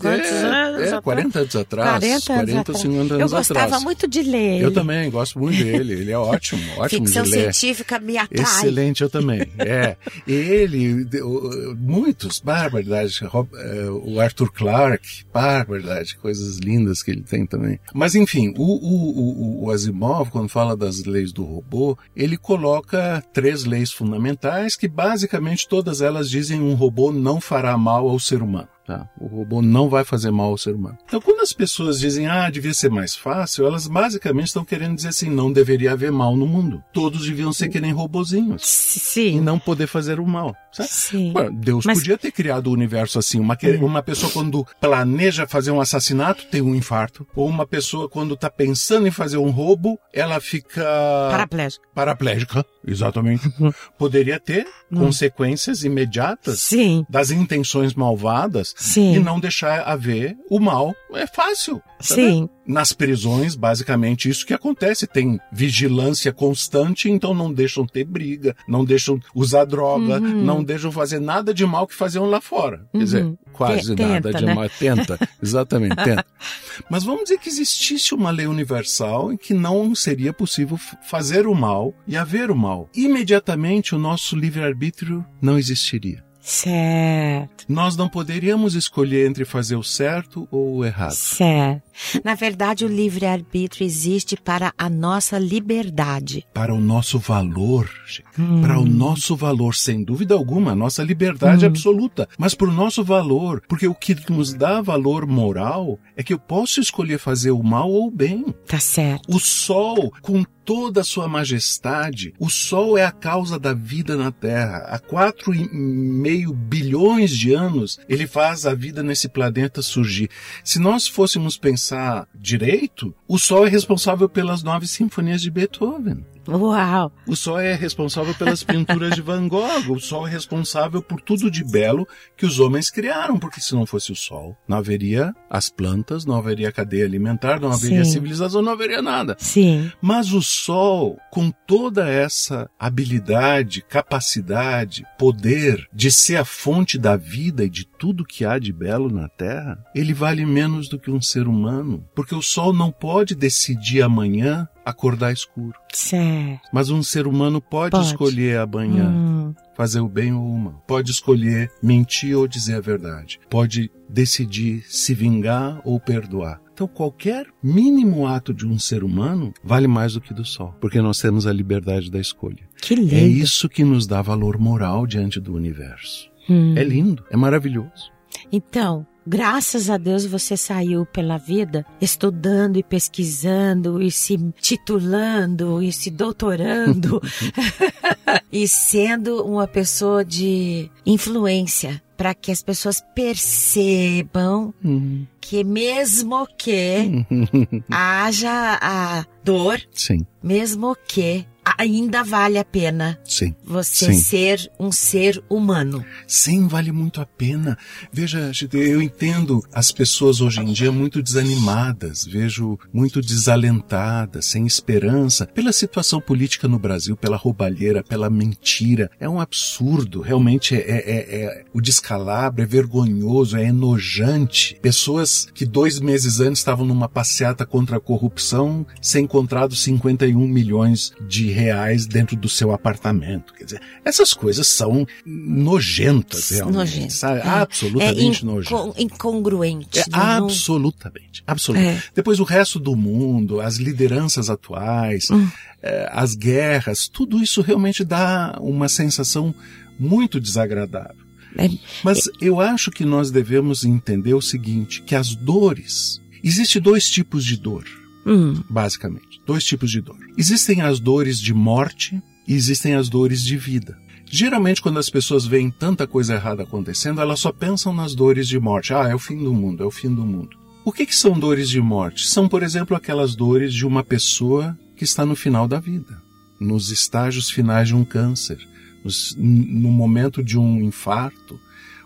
[0.00, 0.80] quantos é, anos?
[0.80, 1.00] É, atrás?
[1.04, 1.90] 40 anos atrás.
[1.90, 2.80] 40 anos 40, atrás.
[2.80, 3.82] 50 anos Eu gostava atrás.
[3.84, 4.60] muito de ler.
[4.60, 4.74] Eu ele.
[4.74, 5.92] também, gosto muito dele.
[5.92, 7.54] Ele é ótimo, ótimo Ficção de ler.
[7.54, 8.42] científica me atrai.
[8.44, 9.46] Excelente, eu também.
[9.58, 9.96] É.
[10.26, 13.20] Ele, o- o- muitos, barbaridade.
[13.22, 17.78] Eh, O Arthur Clarke, barbaridade, coisas lindas que ele tem também.
[17.94, 23.22] Mas enfim, o, o, o, o Asimov, quando fala das leis do robô, ele coloca
[23.32, 28.40] três leis fundamentais que basicamente todas elas dizem um robô não fará mal ao ser
[28.40, 28.75] humano.
[28.86, 29.08] Tá?
[29.20, 30.96] O robô não vai fazer mal ao ser humano.
[31.06, 35.08] Então, quando as pessoas dizem, ah, devia ser mais fácil, elas basicamente estão querendo dizer
[35.08, 36.80] assim, não deveria haver mal no mundo.
[36.92, 38.62] Todos deviam ser que nem robozinhos
[38.94, 39.40] e Sim.
[39.40, 40.54] não poder fazer o mal.
[40.72, 40.88] Sabe?
[40.88, 41.32] Sim.
[41.34, 43.40] Ué, Deus Mas- podia ter criado o universo assim.
[43.40, 47.26] Uma, que- uma pessoa, quando planeja fazer um assassinato, tem um infarto.
[47.34, 50.84] Ou uma pessoa, quando está pensando em fazer um roubo, ela fica
[51.30, 51.84] Paraplégico.
[51.92, 52.64] paraplégica.
[52.86, 53.50] Exatamente.
[53.98, 57.04] Poderia ter consequências imediatas Sim.
[57.08, 59.14] das intenções malvadas Sim.
[59.14, 60.94] e não deixar haver o mal.
[61.14, 61.76] É fácil.
[61.78, 61.82] tá?
[62.00, 62.46] Sim.
[62.66, 65.06] Nas prisões, basicamente, isso que acontece.
[65.06, 70.44] Tem vigilância constante, então não deixam ter briga, não deixam usar droga, Uhum.
[70.44, 72.86] não deixam fazer nada de mal que faziam lá fora.
[72.92, 73.38] Quer dizer, Uhum.
[73.52, 74.54] quase Te- nada tenta, de né?
[74.54, 74.68] mal.
[74.68, 76.26] Tenta, exatamente, tenta.
[76.90, 81.54] Mas vamos dizer que existisse uma lei universal em que não seria possível fazer o
[81.54, 82.90] mal e haver o mal.
[82.94, 86.25] Imediatamente o nosso livre-arbítrio não existiria.
[86.46, 87.64] Certo.
[87.68, 91.10] Nós não poderíamos escolher entre fazer o certo ou o errado.
[91.10, 91.82] Certo.
[92.24, 96.46] Na verdade, o livre-arbítrio existe para a nossa liberdade.
[96.52, 97.90] Para o nosso valor.
[98.38, 98.60] Hum.
[98.60, 103.02] para o nosso valor, sem dúvida alguma, a nossa liberdade absoluta, mas para o nosso
[103.02, 107.62] valor, porque o que nos dá valor moral é que eu posso escolher fazer o
[107.62, 108.44] mal ou o bem.
[108.66, 109.34] Tá certo.
[109.34, 114.32] O sol, com toda a sua majestade, o sol é a causa da vida na
[114.32, 114.78] Terra.
[114.88, 120.28] Há quatro e meio bilhões de anos, ele faz a vida nesse planeta surgir.
[120.64, 121.85] Se nós fôssemos pensar
[122.34, 126.24] direito, o sol é responsável pelas nove sinfonias de Beethoven.
[126.48, 127.12] Uau.
[127.26, 129.90] O sol é responsável pelas pinturas de Van Gogh.
[129.90, 132.06] O sol é responsável por tudo de belo
[132.36, 136.36] que os homens criaram, porque se não fosse o sol, não haveria as plantas, não
[136.36, 138.12] haveria cadeia alimentar, não haveria Sim.
[138.12, 139.36] civilização, não haveria nada.
[139.38, 139.90] Sim.
[140.00, 147.64] Mas o sol, com toda essa habilidade, capacidade, poder de ser a fonte da vida
[147.64, 151.20] e de tudo que há de belo na Terra, ele vale menos do que um
[151.20, 155.74] ser humano, porque o sol não pode decidir amanhã acordar escuro.
[155.92, 156.60] Certo.
[156.72, 158.06] Mas um ser humano pode, Pode.
[158.06, 159.54] escolher amanhã Hum.
[159.76, 160.84] fazer o bem ou o mal.
[160.86, 163.38] Pode escolher mentir ou dizer a verdade.
[163.50, 166.60] Pode decidir se vingar ou perdoar.
[166.72, 171.00] Então, qualquer mínimo ato de um ser humano vale mais do que do sol, porque
[171.00, 172.68] nós temos a liberdade da escolha.
[172.80, 173.14] Que lindo.
[173.14, 176.30] É isso que nos dá valor moral diante do universo.
[176.48, 176.74] Hum.
[176.76, 178.12] É lindo, é maravilhoso.
[178.52, 185.92] Então, graças a Deus você saiu pela vida estudando e pesquisando e se titulando e
[185.92, 187.20] se doutorando
[188.52, 195.26] e sendo uma pessoa de influência para que as pessoas percebam Uhum.
[195.40, 197.26] que mesmo que
[197.90, 203.54] haja a dor, Sim, mesmo que ainda vale a pena sim.
[203.64, 204.20] você Sim.
[204.20, 206.04] ser um ser humano.
[206.26, 207.76] Sim, vale muito a pena.
[208.12, 215.46] Veja, eu entendo as pessoas hoje em dia muito desanimadas, vejo muito desalentadas, sem esperança,
[215.46, 219.10] pela situação política no Brasil, pela roubalheira, pela mentira.
[219.20, 224.78] É um absurdo, realmente é, é- é- o descalabro, é vergonhoso, é enojante.
[224.80, 231.12] Pessoas que dois meses antes estavam numa passeata contra a corrupção, ser encontrado 51 milhões
[231.28, 231.65] de reais
[232.08, 233.52] dentro do seu apartamento.
[233.54, 236.76] Quer dizer, essas coisas são nojentas, realmente.
[236.76, 237.40] Nojento, sabe?
[237.40, 237.48] é.
[237.48, 238.72] Absolutamente é nojentas.
[238.72, 239.98] incon- incongruente.
[239.98, 241.98] É, não- absolutamente, absolutamente.
[242.08, 242.10] É.
[242.14, 245.48] Depois o resto do mundo, as lideranças atuais, Hum.
[245.82, 249.54] eh, as guerras, tudo isso realmente dá uma sensação
[249.98, 251.16] muito desagradável.
[251.58, 251.70] É,
[252.04, 257.44] Mas eu acho que nós devemos entender o seguinte, que as dores, existe dois tipos
[257.46, 257.84] de dor,
[258.26, 260.18] hum, basicamente, dois tipos de dor.
[260.36, 263.96] Existem as dores de morte e existem as dores de vida.
[264.28, 268.58] Geralmente, quando as pessoas veem tanta coisa errada acontecendo, elas só pensam nas dores de
[268.58, 268.92] morte.
[268.92, 270.56] Ah, é o fim do mundo, é o fim do mundo.
[270.84, 272.26] O que, que são dores de morte?
[272.26, 276.20] São, por exemplo, aquelas dores de uma pessoa que está no final da vida,
[276.60, 278.58] nos estágios finais de um câncer,
[279.04, 281.58] nos- no momento de um infarto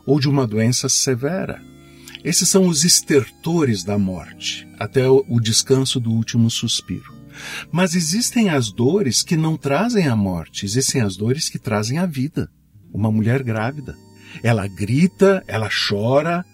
[0.05, 1.63] ou de uma doença severa.
[2.23, 7.15] Esses são os estertores da morte, até o o descanso do último suspiro.
[7.73, 12.07] Mas existem as dores que não trazem a morte, existem as dores que trazem a
[12.07, 12.49] vida.
[12.93, 13.95] Uma mulher grávida.
[14.43, 16.45] Ela grita, ela chora.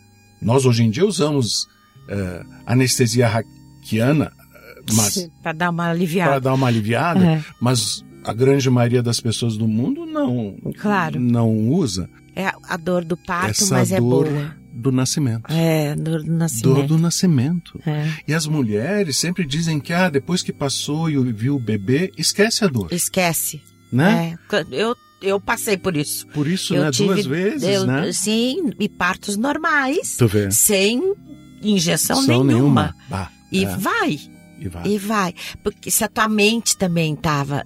[0.41, 1.67] Nós hoje em dia usamos
[2.09, 6.41] eh, anestesia raquiana, eh, mas para dar uma para aliviada.
[6.41, 7.45] dar uma aliviada, É.
[7.61, 11.19] mas a grande maioria das pessoas do mundo não Claro.
[11.21, 14.55] não usa É a dor do parto, essa mas é dor boa.
[14.77, 15.45] Do nascimento.
[15.53, 16.87] É, dor do Dor nascimento.
[16.87, 17.81] do nascimento.
[17.87, 18.09] É.
[18.29, 22.65] E as mulheres sempre dizem que ah, depois que passou e viu o bebê, esquece
[22.65, 23.61] a dor, Esquece.
[23.93, 24.37] né?
[24.53, 26.27] É, eu, eu passei por isso.
[26.29, 28.13] Por isso, eu né, tive, duas vezes, eu- né?
[28.13, 30.51] Sim, e partos normais, Tu vê.
[30.51, 31.15] sem
[31.63, 32.95] injeção São nenhuma.
[33.09, 34.19] Bah, E é, vai,
[34.59, 34.87] e vai.
[34.89, 35.35] e vai.
[35.63, 37.65] Porque se a tua mente também estava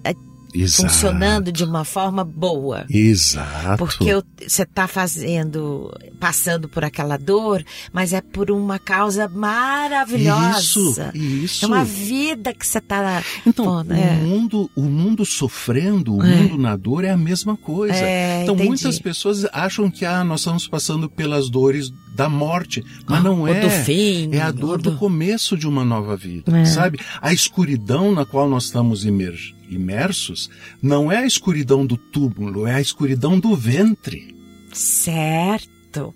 [0.53, 0.89] Exato.
[0.93, 2.85] funcionando de uma forma boa.
[2.89, 3.77] Exato.
[3.77, 4.13] Porque
[4.47, 10.59] você está fazendo, passando por aquela dor, mas é por uma causa maravilhosa.
[10.59, 11.65] Isso, isso.
[11.65, 13.23] É uma vida que você está.
[13.45, 14.13] Então, pondo, o é.
[14.15, 16.35] mundo, o mundo sofrendo, o É.
[16.35, 17.95] mundo na dor é a mesma coisa.
[17.95, 18.67] É, então, entendi.
[18.69, 23.47] muitas pessoas acham que ah, nós estamos passando pelas dores da morte, mas não Ou
[23.47, 23.61] é.
[23.61, 24.29] do fim.
[24.33, 26.65] É a dor do começo de uma nova vida, É.
[26.65, 26.99] sabe?
[27.21, 29.31] A escuridão na qual nós estamos imer-
[29.71, 30.49] imersos
[30.81, 34.35] não é a escuridão do túmulo, é a escuridão do ventre.
[34.73, 36.13] Certo.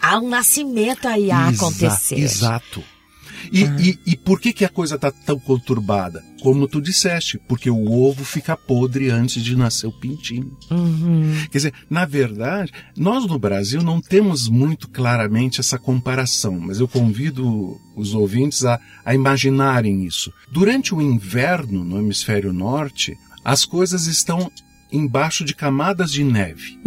[0.00, 2.18] Há um nascimento aí a Exa- acontecer.
[2.18, 2.82] Exato.
[3.52, 6.22] E, e, e por que, que a coisa está tão conturbada?
[6.42, 10.56] Como tu disseste, porque o ovo fica podre antes de nascer o pintinho.
[10.70, 11.32] Uhum.
[11.50, 16.88] Quer dizer, na verdade, nós no Brasil não temos muito claramente essa comparação, mas eu
[16.88, 20.32] convido os ouvintes a, a imaginarem isso.
[20.50, 24.50] Durante o inverno no hemisfério norte, as coisas estão
[24.92, 26.78] embaixo de camadas de neve.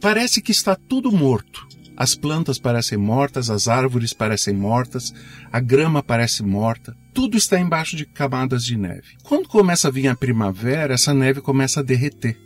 [0.00, 1.66] Parece que está tudo morto.
[1.96, 5.12] As plantas parecem mortas, as árvores parecem mortas,
[5.52, 9.16] a grama parece morta, tudo está embaixo de camadas de neve.
[9.22, 12.38] Quando começa a vir a primavera, essa neve começa a derreter.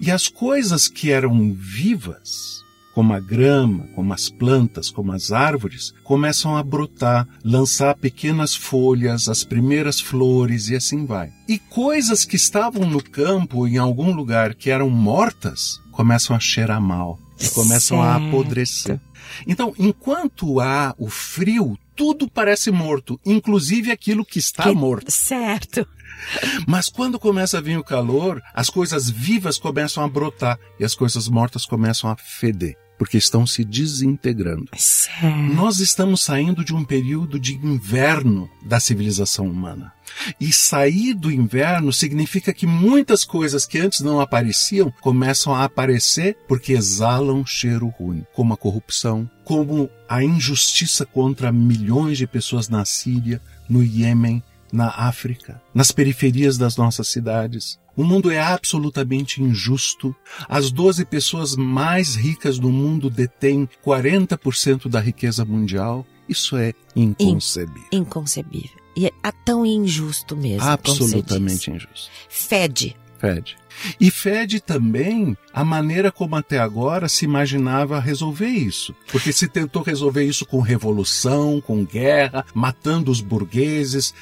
[0.00, 2.62] E as coisas que eram vivas,
[2.94, 9.28] como a grama, como as plantas, como as árvores, começam a brotar, lançar pequenas folhas,
[9.28, 11.32] as primeiras flores e assim vai.
[11.48, 16.80] E coisas que estavam no campo, em algum lugar, que eram mortas, começam a cheirar
[16.80, 18.26] mal e começam a Certo.
[18.28, 19.00] apodrecer.
[19.46, 25.10] Então, enquanto há o frio, tudo parece morto, inclusive aquilo que está Que- morto.
[25.10, 25.86] Certo.
[26.66, 30.94] Mas quando começa a vir o calor, as coisas vivas começam a brotar e as
[30.94, 34.68] coisas mortas começam a feder, porque estão se desintegrando.
[34.76, 35.36] Certo.
[35.52, 39.92] Nós estamos saindo de um período de inverno da civilização humana.
[40.40, 46.36] E sair do inverno significa que muitas coisas que antes não apareciam começam a aparecer
[46.46, 52.84] porque exalam cheiro ruim, como a corrupção, como a injustiça contra milhões de pessoas na
[52.84, 57.78] Síria, no Iêmen, na África, nas periferias das nossas cidades.
[57.94, 60.16] O mundo é absolutamente injusto.
[60.48, 66.06] As 12 pessoas mais ricas do mundo detêm 40% da riqueza mundial.
[66.26, 67.88] Isso é inconcebível.
[67.92, 68.82] Inconcebível.
[68.96, 70.66] E é tão injusto mesmo.
[70.66, 72.10] Absolutamente injusto.
[72.28, 72.96] Fede.
[73.18, 73.56] Fede.
[74.00, 78.94] E fede também a maneira como até agora se imaginava resolver isso.
[79.10, 84.14] Porque se tentou resolver isso com revolução, com guerra, matando os burgueses,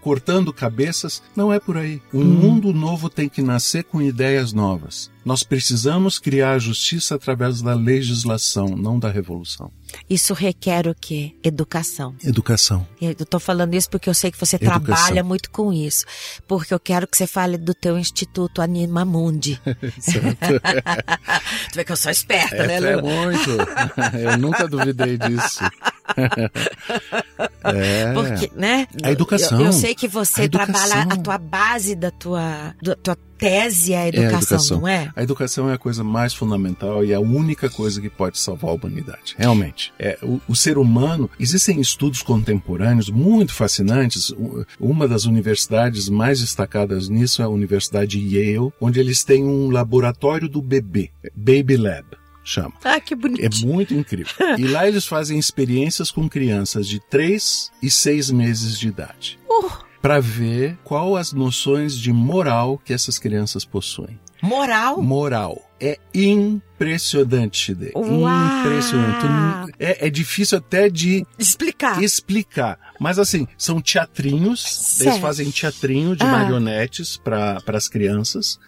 [0.00, 1.22] cortando cabeças.
[1.34, 2.00] Não é por aí.
[2.12, 2.24] Um hum.
[2.24, 5.10] mundo novo tem que nascer com ideias novas.
[5.24, 9.70] Nós precisamos criar a justiça através da legislação, não da revolução.
[10.08, 11.34] Isso requer o quê?
[11.44, 12.16] Educação.
[12.24, 12.86] Educação.
[13.00, 14.84] Eu estou falando isso porque eu sei que você Educação.
[14.84, 16.04] trabalha muito com isso.
[16.48, 19.60] Porque eu quero que você fale do teu Instituto Anima Mundi.
[21.70, 22.86] tu vê que eu sou esperta, é, né, Lu?
[22.86, 23.50] É muito.
[24.18, 25.60] Eu nunca duvidei disso.
[27.64, 28.12] É.
[28.12, 28.86] Porque, né?
[29.02, 29.60] A educação.
[29.60, 33.98] Eu, eu sei que você trabalha a tua base da tua, da tua tese é
[33.98, 35.12] a educação, é a educação, não é?
[35.16, 38.74] A educação é a coisa mais fundamental e a única coisa que pode salvar a
[38.74, 39.34] humanidade.
[39.36, 39.92] Realmente.
[39.98, 44.32] É, o, o ser humano, existem estudos contemporâneos muito fascinantes.
[44.78, 50.48] Uma das universidades mais destacadas nisso é a Universidade Yale, onde eles têm um laboratório
[50.48, 52.74] do bebê, Baby Lab chama.
[52.84, 53.44] Ah, que bonito.
[53.44, 54.32] É muito incrível.
[54.58, 59.38] e lá eles fazem experiências com crianças de 3 e 6 meses de idade.
[59.48, 64.18] Uh para ver qual as noções de moral que essas crianças possuem.
[64.42, 65.00] Moral?
[65.00, 65.70] Moral.
[65.80, 67.92] É impressionante, Chide.
[67.94, 69.72] Impressionante.
[69.78, 72.02] É, é, difícil até de explicar.
[72.02, 72.78] explicar.
[73.00, 74.62] Mas assim, são teatrinhos.
[74.62, 75.10] Certo.
[75.10, 76.30] Eles fazem teatrinho de ah.
[76.30, 78.58] marionetes para as crianças.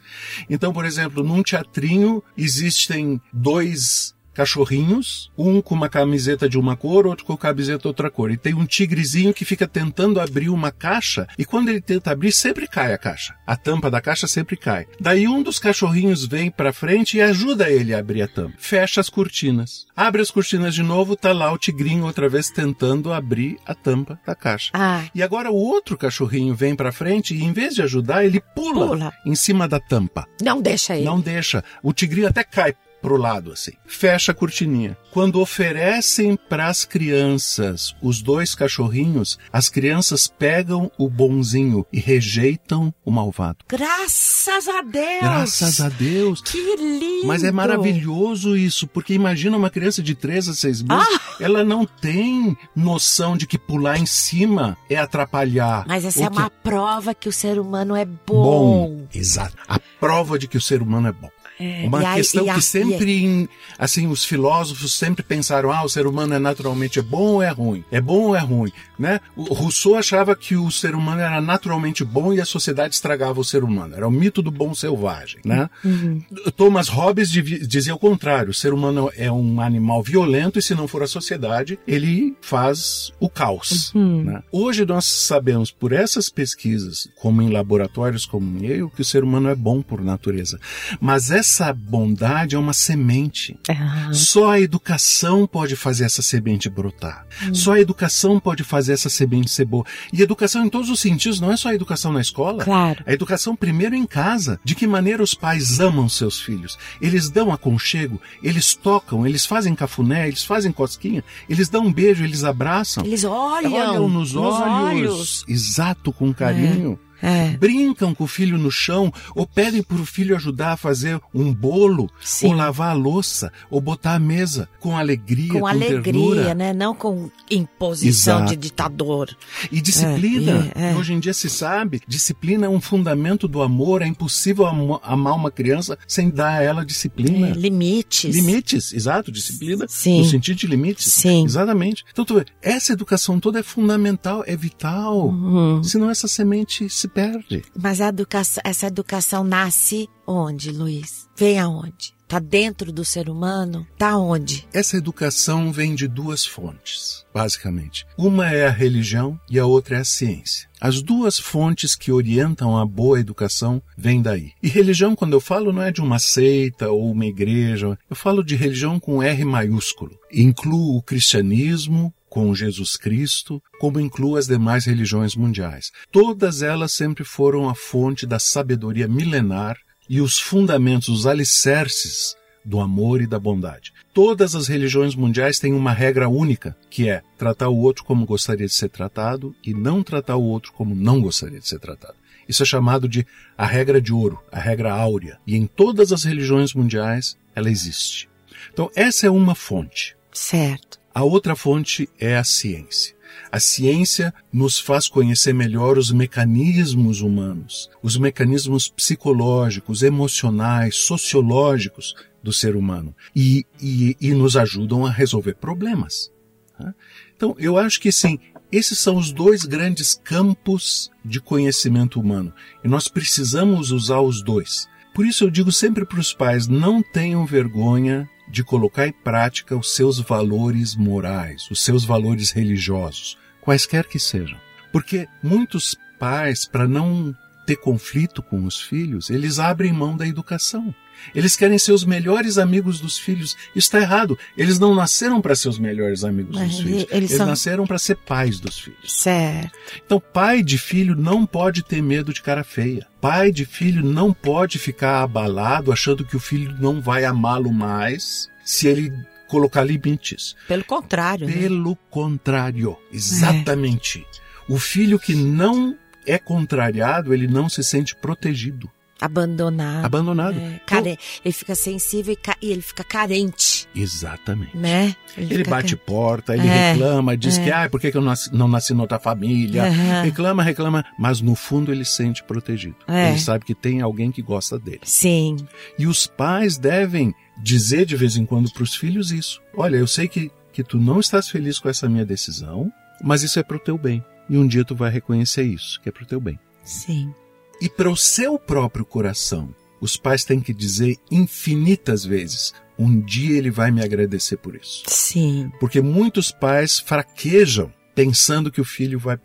[0.49, 7.07] Então, por exemplo, num teatrinho existem dois cachorrinhos, um com uma camiseta de uma cor,
[7.07, 8.31] outro com camiseta de outra cor.
[8.31, 12.33] E tem um tigrezinho que fica tentando abrir uma caixa e quando ele tenta abrir,
[12.33, 13.35] sempre cai a caixa.
[13.47, 14.87] A tampa da caixa sempre cai.
[15.01, 18.57] Daí um dos cachorrinhos vem para frente e ajuda ele a abrir a tampa.
[18.59, 19.87] Fecha as cortinas.
[19.97, 24.19] Abre as cortinas de novo, tá lá o tigrinho outra vez tentando abrir a tampa
[24.27, 24.71] da caixa.
[24.75, 25.05] Ah.
[25.15, 28.89] E agora o outro cachorrinho vem para frente e em vez de ajudar, ele pula,
[28.89, 30.27] pula, em cima da tampa.
[30.43, 31.05] Não deixa ele.
[31.05, 31.63] Não deixa.
[31.83, 33.73] O tigrinho até cai pro lado assim.
[33.87, 34.97] Fecha a cortininha.
[35.13, 42.93] Quando oferecem para as crianças os dois cachorrinhos, as crianças pegam o bonzinho e rejeitam
[43.05, 43.59] o malvado.
[43.69, 45.21] Graças a Deus!
[45.21, 46.41] Graças a Deus!
[46.41, 47.27] Que lindo!
[47.27, 51.37] Mas é maravilhoso isso, porque imagina uma criança de 3 a 6 meses, ah!
[51.41, 55.85] ela não tem noção de que pular em cima é atrapalhar.
[55.87, 56.37] Mas essa é que...
[56.39, 58.25] uma prova que o ser humano é bom.
[58.27, 59.55] Bom, exato.
[59.69, 61.31] A prova de que o ser humano é bom.
[61.59, 66.39] É, uma questão que sempre, assim, os filósofos sempre pensaram, ah, o ser humano é
[66.39, 67.85] naturalmente bom ou é ruim?
[67.91, 68.73] É bom ou é ruim?
[68.99, 69.21] Né?
[69.37, 73.45] O Rousseau achava que o ser humano era naturalmente bom e a sociedade estragava o
[73.45, 73.95] ser humano.
[73.95, 75.69] Era o mito do bom selvagem, né?
[75.85, 76.23] Uhum.
[76.57, 80.89] Thomas Hobbes dizia o contrário, o ser humano é um animal violento e se não
[80.89, 83.93] for a sociedade, ele faz o caos.
[83.95, 84.25] Uhum.
[84.25, 84.43] Né?
[84.51, 89.49] Hoje nós sabemos por essas pesquisas, como em laboratórios como eu, que o ser humano
[89.49, 90.59] é bom por natureza.
[91.01, 93.55] Mas essa bondade é uma semente.
[93.69, 94.15] Uhum.
[94.15, 97.27] Só a educação pode fazer essa semente brotar.
[97.43, 97.55] Uhum.
[97.55, 99.85] Só a educação pode fazer essa semente ser boa.
[100.11, 102.65] E educação em todos os sentidos, não é só a educação na escola.
[102.65, 103.05] Claro.
[103.07, 104.59] A educação primeiro em casa.
[104.65, 106.79] De que maneira os pais amam seus filhos?
[106.99, 112.25] Eles dão aconchego, eles tocam, eles fazem cafuné, eles fazem cosquinha, eles dão um beijo,
[112.25, 113.05] eles abraçam.
[113.05, 115.45] Eles olham, olham nos, nos olhos, olhos.
[115.47, 116.99] Exato, com carinho.
[117.01, 117.04] É.
[117.25, 117.57] É.
[117.57, 121.53] Brincam com o filho no chão, ou pedem para o filho ajudar a fazer um
[121.55, 122.49] bolo, Sim.
[122.49, 126.55] ou lavar a louça, ou botar a mesa com alegria, com, com alegria, ternura.
[126.55, 126.73] né?
[126.75, 128.51] Não com imposição Exato.
[128.51, 129.35] de ditador.
[129.73, 130.71] E disciplina.
[130.75, 134.03] É, é, Hoje em dia se sabe, disciplina é um fundamento do amor.
[134.03, 137.49] É impossível amar uma criança sem dar a ela disciplina.
[137.49, 138.35] É, limites.
[138.37, 139.87] Limites, exato, disciplina.
[139.89, 140.19] Sim.
[140.19, 141.13] No sentido de limites.
[141.13, 141.45] Sim.
[141.45, 142.05] Exatamente.
[142.13, 142.27] Então,
[142.61, 145.29] essa educação toda é fundamental, é vital.
[145.29, 145.83] Uhum.
[145.83, 147.63] Senão essa semente se perde.
[147.81, 151.29] Mas educação, essa educação nasce onde, Luiz?
[151.37, 152.13] Vem aonde?
[152.25, 153.87] Está dentro do ser humano?
[153.93, 154.67] Está onde?
[154.73, 158.05] Essa educação vem de duas fontes, basicamente.
[158.19, 160.69] Uma é a religião e a outra é a ciência.
[160.81, 164.53] As duas fontes que orientam a boa educação vêm daí.
[164.63, 167.97] E religião, quando eu falo, não é de uma seita ou uma igreja.
[168.09, 170.19] Eu falo de religião com R maiúsculo.
[170.33, 175.93] Incluo o cristianismo, com Jesus Cristo, como inclui as demais religiões mundiais.
[176.11, 179.79] Todas elas sempre foram a fonte da sabedoria milenar
[180.11, 183.93] e os fundamentos, os alicerces do amor e da bondade.
[184.13, 188.67] Todas as religiões mundiais têm uma regra única, que é tratar o outro como gostaria
[188.67, 192.17] de ser tratado e não tratar o outro como não gostaria de ser tratado.
[192.49, 193.25] Isso é chamado de
[193.57, 195.39] a regra de ouro, a regra áurea.
[195.47, 198.29] E em todas as religiões mundiais ela existe.
[198.73, 200.17] Então, essa é uma fonte.
[200.33, 201.04] Certo.
[201.15, 203.15] A outra fonte é a ciência.
[203.53, 212.53] A ciência nos faz conhecer melhor os mecanismos humanos, os mecanismos psicológicos, emocionais, sociológicos do
[212.53, 216.33] ser humano e, e, e nos ajudam a resolver problemas.
[216.77, 216.93] Tá?
[217.37, 218.41] Então, eu acho que sim,
[218.73, 222.53] esses são os dois grandes campos de conhecimento humano
[222.83, 224.89] e nós precisamos usar os dois.
[225.15, 229.77] Por isso eu digo sempre para os pais: não tenham vergonha de colocar em prática
[229.77, 234.59] os seus valores morais, os seus valores religiosos, quaisquer que sejam.
[234.93, 237.37] Porque muitos pais, para não
[237.67, 240.95] ter conflito com os filhos, eles abrem mão da educação.
[241.35, 243.57] Eles querem ser os melhores amigos dos filhos.
[243.77, 244.37] Está errado.
[244.57, 247.03] Eles não nasceram para ser os melhores amigos Mas dos filhos.
[247.03, 249.13] eles Eles são- nasceram para ser pais dos filhos.
[249.13, 249.71] Certo.
[250.05, 253.07] Então, pai de filho não pode ter medo de cara feia.
[253.21, 258.49] Pai de filho não pode ficar abalado achando que o filho não vai amá-lo mais
[258.65, 259.13] se ele
[259.47, 260.57] colocar limites.
[260.67, 261.47] Pelo contrário.
[261.47, 261.53] né?
[261.53, 264.27] Pelo contrário, exatamente.
[264.69, 265.97] O filho que não
[266.27, 268.91] é contrariado, ele não se sente protegido,
[269.21, 270.05] Abandonado.
[270.05, 270.59] abandonado.
[270.59, 274.77] É, care- Ele fica sensível e, ca- e ele fica carente, Exatamente.
[274.77, 275.15] né?
[275.37, 277.65] Ele fica bate porta, ele É, reclama, diz é.
[277.65, 279.85] que ah, por que eu nasci- não nasci noutra família?
[279.85, 280.23] Aham.
[280.25, 282.97] Reclama, reclama, mas no fundo ele se sente protegido.
[283.09, 283.31] É.
[283.31, 285.01] Ele sabe que tem alguém que gosta dele.
[285.05, 285.57] Sim.
[285.99, 289.61] E os pais devem dizer de vez em quando para os filhos isso.
[289.77, 292.93] Olha, eu sei que, que tu não estás feliz com essa minha decisão,
[293.23, 294.25] mas isso é para o teu bem.
[294.51, 296.59] E um dia tu vai reconhecer isso, que é para o teu bem.
[296.85, 297.33] Sim.
[297.81, 303.57] E para o seu próprio coração, os pais têm que dizer infinitas vezes: um dia
[303.57, 305.03] ele vai me agradecer por isso.
[305.07, 305.73] Sim.
[305.81, 309.39] Porque muitos pais fraquejam pensando que o filho vai,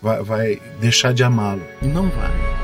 [0.00, 1.62] vai, vai deixar de amá-lo.
[1.82, 2.62] E não vai.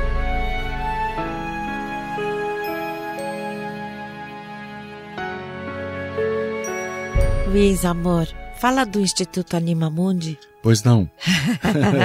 [7.48, 8.28] Luiz, amor,
[8.60, 10.38] fala do Instituto Anima Mundi.
[10.68, 11.10] Pois não.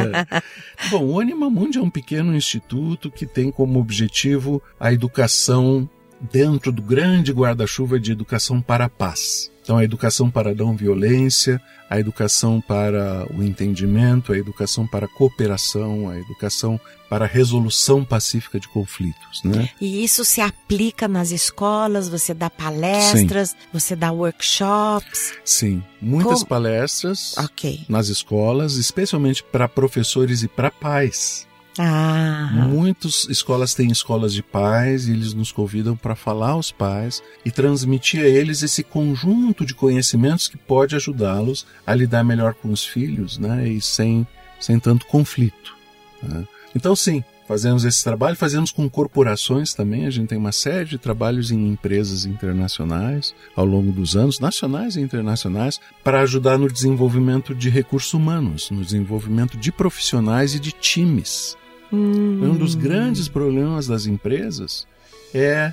[0.89, 5.89] Bom, o Anima Mundi é um pequeno instituto que tem como objetivo a educação
[6.32, 9.51] dentro do grande guarda-chuva de educação para a paz.
[9.64, 11.59] Então, a educação para a não violência,
[11.89, 16.78] a educação para o entendimento, a educação para a cooperação, a educação
[17.09, 19.70] para a resolução pacífica de conflitos, né?
[19.80, 25.34] E isso se aplica nas escolas, você dá palestras, você dá workshops.
[25.45, 27.86] Sim, muitas Como- palestras Ok.
[27.88, 31.47] nas escolas, especialmente para professores e para pais.
[31.80, 37.21] Ah, Muitas escolas têm escolas de pais e eles nos convidam para falar aos pais
[37.43, 42.69] e transmitir a eles esse conjunto de conhecimentos que pode ajudá-los a lidar melhor com
[42.71, 43.67] os filhos, né?
[43.67, 44.28] E sem,
[44.59, 45.76] sem tanto conflito.
[46.21, 46.45] né?
[46.76, 50.05] Então, sim, fazemos esse trabalho, fazemos com corporações também.
[50.05, 54.95] A gente tem uma série de trabalhos em empresas internacionais ao longo dos anos, nacionais
[54.95, 60.71] e internacionais, para ajudar no desenvolvimento de recursos humanos, no desenvolvimento de profissionais e de
[60.71, 61.55] times.
[61.95, 64.87] Um dos grandes problemas das empresas
[65.33, 65.71] é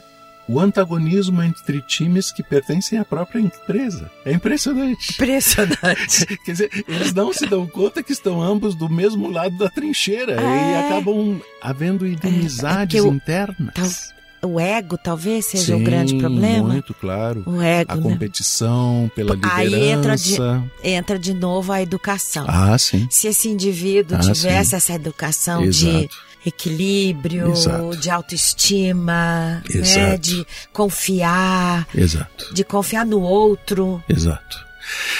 [0.49, 4.11] o antagonismo entre times que pertencem à própria empresa.
[4.25, 5.13] É impressionante.
[5.13, 6.27] impressionante.
[6.45, 10.33] Quer dizer, eles não se dão conta que estão ambos do mesmo lado da trincheira
[10.33, 10.87] e É.
[10.89, 14.13] acabam havendo inimizades É, porque o- internas.
[14.43, 16.69] O ego talvez seja o Sim, grande problema.
[16.69, 17.43] Muito claro.
[17.47, 18.03] O ego, A né?
[18.03, 19.93] competição pela Aí liderança.
[19.93, 22.47] entra de- Entra de novo a educação.
[22.49, 23.07] Ah, sim.
[23.11, 24.77] Se esse indivíduo Ah, tivesse sim.
[24.77, 26.17] essa educação de Exato.
[26.47, 27.97] equilíbrio, Exato.
[27.99, 32.55] de autoestima, né, de confiar, Exato.
[32.55, 34.57] de confiar no outro, Exato.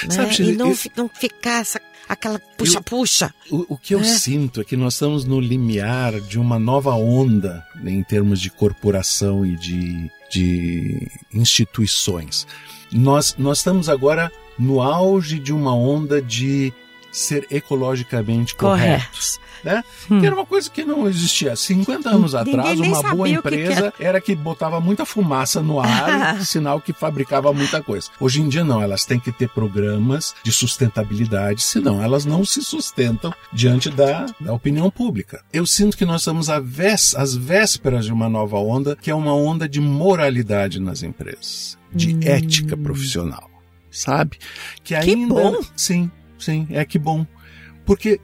[0.03, 1.79] né, Sabe, e não, eu- não ficar essa,
[2.11, 3.33] aquela puxa-puxa.
[3.49, 4.03] O, o que eu É.
[4.03, 9.45] sinto é que nós estamos no limiar de uma nova onda em termos de corporação
[9.45, 12.45] e de, de instituições.
[12.91, 16.73] Nós, nós estamos agora no auge de uma onda de
[17.11, 19.39] ser ecologicamente corretos.
[19.63, 19.83] Né?
[20.07, 21.55] Que era uma coisa que não existia.
[21.55, 22.43] 50 anos Hum.
[22.43, 26.41] Ninguém atrás, uma boa o que que empresa era que botava muita fumaça no ar,
[26.45, 28.09] sinal que fabricava muita coisa.
[28.19, 32.63] Hoje em dia não, elas têm que ter programas de sustentabilidade, senão elas não se
[32.63, 35.43] sustentam diante da, da opinião pública.
[35.51, 39.67] Eu sinto que nós estamos às vésperas de uma nova onda, que é uma onda
[39.67, 43.49] de moralidade nas empresas, de ética profissional,
[43.89, 44.37] sabe?
[44.83, 45.59] Que ainda bom!
[45.75, 46.09] Sim,
[46.41, 47.25] sim, é que bom.
[47.85, 48.19] Porque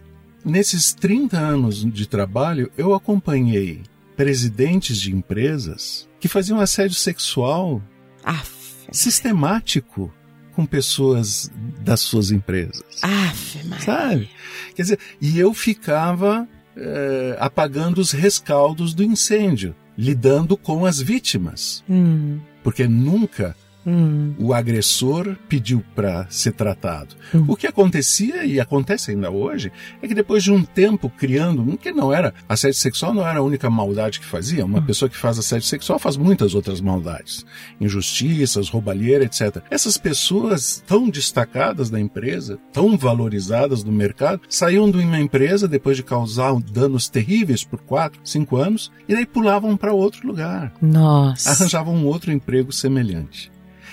[0.45, 3.81] nesses 30 anos de trabalho, eu acompanhei
[4.15, 7.81] presidentes de empresas que faziam assédio sexual
[8.23, 8.51] Aff,
[8.91, 10.13] sistemático
[10.53, 11.51] com pessoas
[11.81, 12.81] das suas empresas.
[13.03, 13.85] aff, Maria.
[13.85, 14.29] Sabe?
[14.75, 21.83] Quer dizer, e eu ficava eh, apagando os rescaldos do incêndio, lidando com as vítimas.
[21.87, 23.55] Hum, Porque nunca
[23.87, 24.35] Hum.
[24.37, 27.15] O agressor pediu para ser tratado.
[27.47, 29.71] O que acontecia e acontece ainda hoje
[30.01, 33.43] é que depois de um tempo criando, que não era assédio sexual não era a
[33.43, 34.65] única maldade que fazia.
[34.65, 37.45] Uma pessoa que faz assédio sexual faz muitas outras maldades,
[37.79, 39.63] injustiças, roubalheira, etc.
[39.71, 45.95] Essas pessoas tão destacadas da empresa, tão valorizadas no mercado, saíam de uma empresa depois
[45.95, 51.51] de causar danos terríveis por quatro, cinco anos e daí pulavam para outro lugar, Nossa.
[51.51, 53.51] arranjavam um outro emprego semelhante.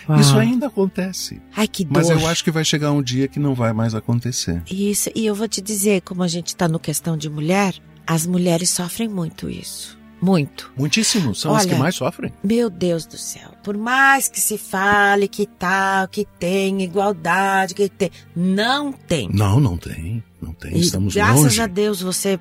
[0.08, 0.20] Uau.
[0.20, 1.40] Isso ainda acontece.
[1.56, 1.94] Ai, que dor.
[1.94, 4.62] Mas eu acho que vai chegar um dia que não vai mais acontecer.
[4.70, 7.74] Isso, e eu vou te dizer, como a gente está no questão de mulher,
[8.06, 9.98] as mulheres sofrem muito isso.
[10.20, 10.72] Muito.
[10.76, 12.32] Muitíssimo, são as Olha, que mais sofrem.
[12.42, 13.50] Meu Deus do céu.
[13.62, 18.10] Por mais que se fale que tal, que tem igualdade, que tem.
[18.34, 19.28] Não tem.
[19.30, 20.24] Não, não tem.
[20.40, 20.76] Não tem.
[20.76, 21.60] E Estamos graças longe.
[21.60, 22.40] a Deus você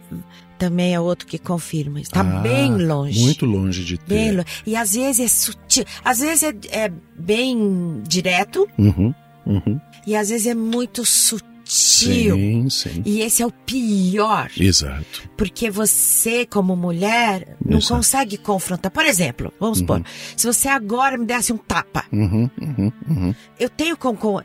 [0.57, 1.99] também é outro que confirma.
[1.99, 3.19] Está Ah, bem longe.
[3.21, 4.31] Muito longe de ter.
[4.31, 4.45] Longe.
[4.65, 5.83] E às vezes é sutil.
[6.03, 6.53] Às vezes é,
[6.85, 9.13] é bem direto Uhum,
[9.45, 9.79] uhum.
[10.07, 11.47] e às vezes é muito sutil.
[11.65, 13.01] Sim, sim.
[13.05, 14.51] E esse é o pior.
[14.59, 15.23] Exato.
[15.37, 17.95] Porque você, como mulher, não Exato.
[17.95, 18.91] consegue confrontar.
[18.91, 20.03] Por exemplo, vamos supor,
[20.35, 23.35] se você agora me desse um tapa, Uhum, uhum, uhum.
[23.57, 24.41] eu tenho com, com-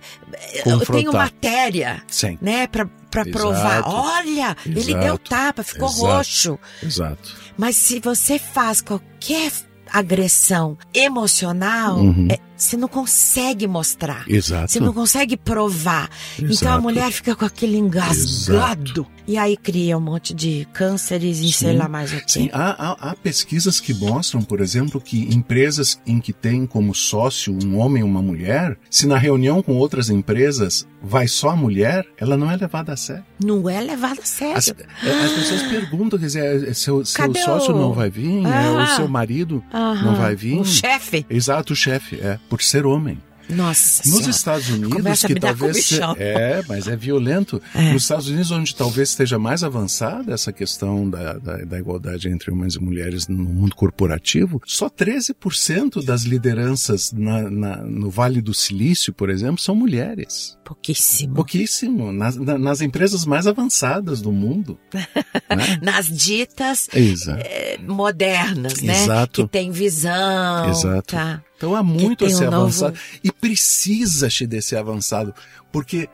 [0.65, 3.31] eu tenho matéria, Sim, né, pra, Exato.
[3.31, 3.83] provar.
[3.87, 5.05] Olha, ele Exato.
[5.05, 6.07] deu tapa, ficou Exato.
[6.07, 6.59] roxo.
[6.83, 7.37] exato.
[7.57, 9.51] Mas se você faz qualquer
[9.91, 12.29] agressão emocional, Uhum.
[12.31, 14.25] é, você não consegue mostrar.
[14.29, 14.73] Exato.
[14.73, 16.11] Você não consegue provar.
[16.37, 16.83] Então a Exato.
[16.83, 19.07] mulher fica com aquele engasgado.
[19.27, 21.77] E aí cria um monte de cânceres e sei Sim.
[21.77, 22.33] lá mais o que.
[22.33, 26.95] Sim, há, há- há pesquisas que mostram, por exemplo, que empresas em que tem como
[26.95, 31.57] sócio um homem e uma mulher, se na reunião com outras empresas vai só a
[31.57, 33.23] mulher, ela não é levada a sério.
[33.45, 34.57] Não é levado a sério.
[34.57, 38.09] As, é, as pessoas perguntam, quer dizer, é, seu, seu Cadê sócio o- não vai
[38.09, 38.45] vir?
[38.47, 38.83] É, Ah.
[38.85, 40.59] o seu marido não vai vir?
[40.59, 41.27] O chefe.
[41.29, 43.21] Exato, o chefe, é, por ser homem.
[43.51, 44.31] Nossa Nos Senhora.
[44.31, 47.63] Estados Unidos, Começa que talvez se- é, mas é violento.
[47.75, 47.95] É.
[47.95, 52.51] Nos Estados Unidos, onde talvez esteja mais avançada essa questão da, da, da igualdade entre
[52.51, 58.53] homens e mulheres no mundo corporativo, só 13% das lideranças na, na- no Vale do
[58.53, 60.59] Silício, por exemplo, são mulheres.
[60.63, 61.35] Pouquíssimo.
[61.35, 62.13] Pouquíssimo.
[62.13, 64.79] Nas, na- nas empresas mais avançadas do mundo.
[64.93, 65.79] né?
[65.81, 68.93] Nas ditas eh, modernas, né?
[69.05, 69.45] Exato.
[69.47, 70.69] Que tem visão.
[70.69, 71.15] Exato.
[71.15, 71.43] Tá.
[71.59, 72.99] Então há muito a tem um ser novo- avançado.
[73.23, 75.35] E precisa-se de ser avançado,
[75.71, 76.09] porque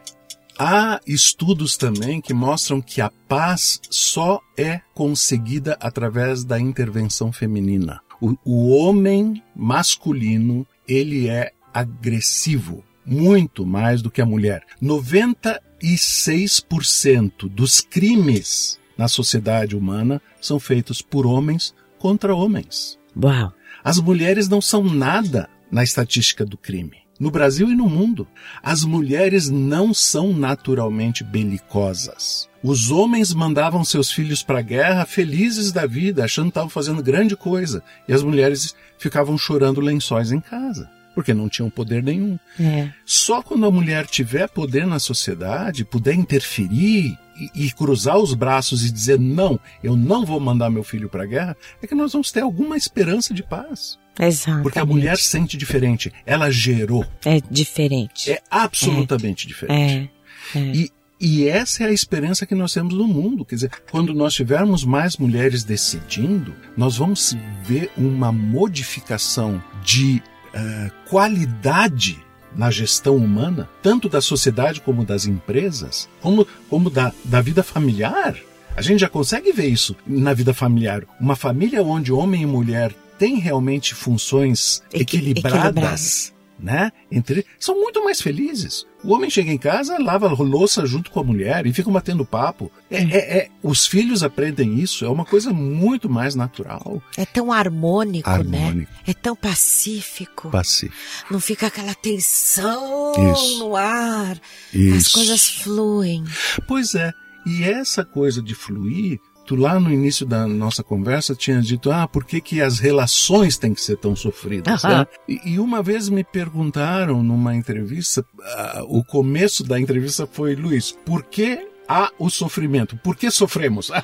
[0.58, 8.00] há estudos também que mostram que a paz só é conseguida através da intervenção feminina.
[8.20, 14.62] O, o homem masculino, ele é agressivo, muito mais do que a mulher.
[14.82, 22.96] 96% dos crimes na sociedade humana são feitos por homens contra homens.
[23.20, 23.52] Uau.
[23.84, 27.04] As mulheres não são nada na estatística do crime.
[27.20, 28.26] No Brasil e no mundo,
[28.62, 32.48] as mulheres não são naturalmente belicosas.
[32.62, 37.02] Os homens mandavam seus filhos para a guerra felizes da vida, achando que estavam fazendo
[37.02, 42.38] grande coisa, e as mulheres ficavam chorando lençóis em casa, porque não tinham poder nenhum.
[42.58, 42.88] É.
[43.04, 48.84] Só quando a mulher tiver poder na sociedade, puder interferir e, e cruzar os braços
[48.84, 52.12] e dizer não, eu não vou mandar meu filho para a guerra, é que nós
[52.12, 53.98] vamos ter alguma esperança de paz.
[54.18, 54.62] Exato.
[54.62, 58.30] Porque a mulher sente diferente, ela gerou, É diferente.
[58.30, 60.10] é absolutamente diferente.
[60.54, 60.58] É.
[60.58, 60.60] é.
[60.60, 63.44] E, e essa é a esperança que nós temos no mundo.
[63.44, 70.22] Quer dizer, quando nós tivermos mais mulheres decidindo, nós vamos ver uma modificação de
[70.52, 72.22] eh, qualidade
[72.56, 78.36] na gestão humana, tanto da sociedade como das empresas, como, como da, da vida familiar.
[78.76, 81.04] A gente já consegue ver isso na vida familiar.
[81.20, 86.90] Uma família onde homem e mulher têm realmente funções Equi- equilibradas, né?
[87.10, 88.86] Entre são muito mais felizes.
[89.02, 92.24] O homem chega em casa, lava a louça junto com a mulher e ficam batendo
[92.24, 92.70] papo.
[92.90, 95.04] É, é- é- os filhos aprendem isso.
[95.04, 98.34] É uma coisa muito mais natural, É tão harmônico, né?
[98.36, 100.48] harmônico, É tão pacífico.
[100.50, 100.96] pacífico.
[101.30, 103.58] Não fica aquela tensão Isso.
[103.58, 104.38] no ar.
[104.72, 105.12] As Isso.
[105.12, 106.24] coisas fluem.
[106.66, 107.12] Pois é.
[107.46, 112.08] E essa coisa de fluir, tu lá no início da nossa conversa tinha dito, ah,
[112.08, 114.84] por que, que as relações têm que ser tão sofridas?
[114.84, 114.98] Aham.
[115.00, 115.06] né?
[115.28, 120.92] E, e uma vez me perguntaram numa entrevista, ah, o começo da entrevista foi, Luiz,
[121.04, 122.96] por que há o sofrimento?
[122.96, 123.90] Por que sofremos?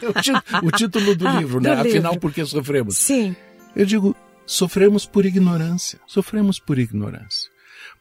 [0.52, 1.72] Ah, o, título do Ah, livro, do né?
[1.74, 2.20] Afinal, livro.
[2.20, 2.96] por que sofremos?
[2.96, 3.34] Sim.
[3.74, 4.14] Eu digo,
[4.46, 5.98] sofremos por ignorância.
[6.06, 7.50] Sofremos por ignorância.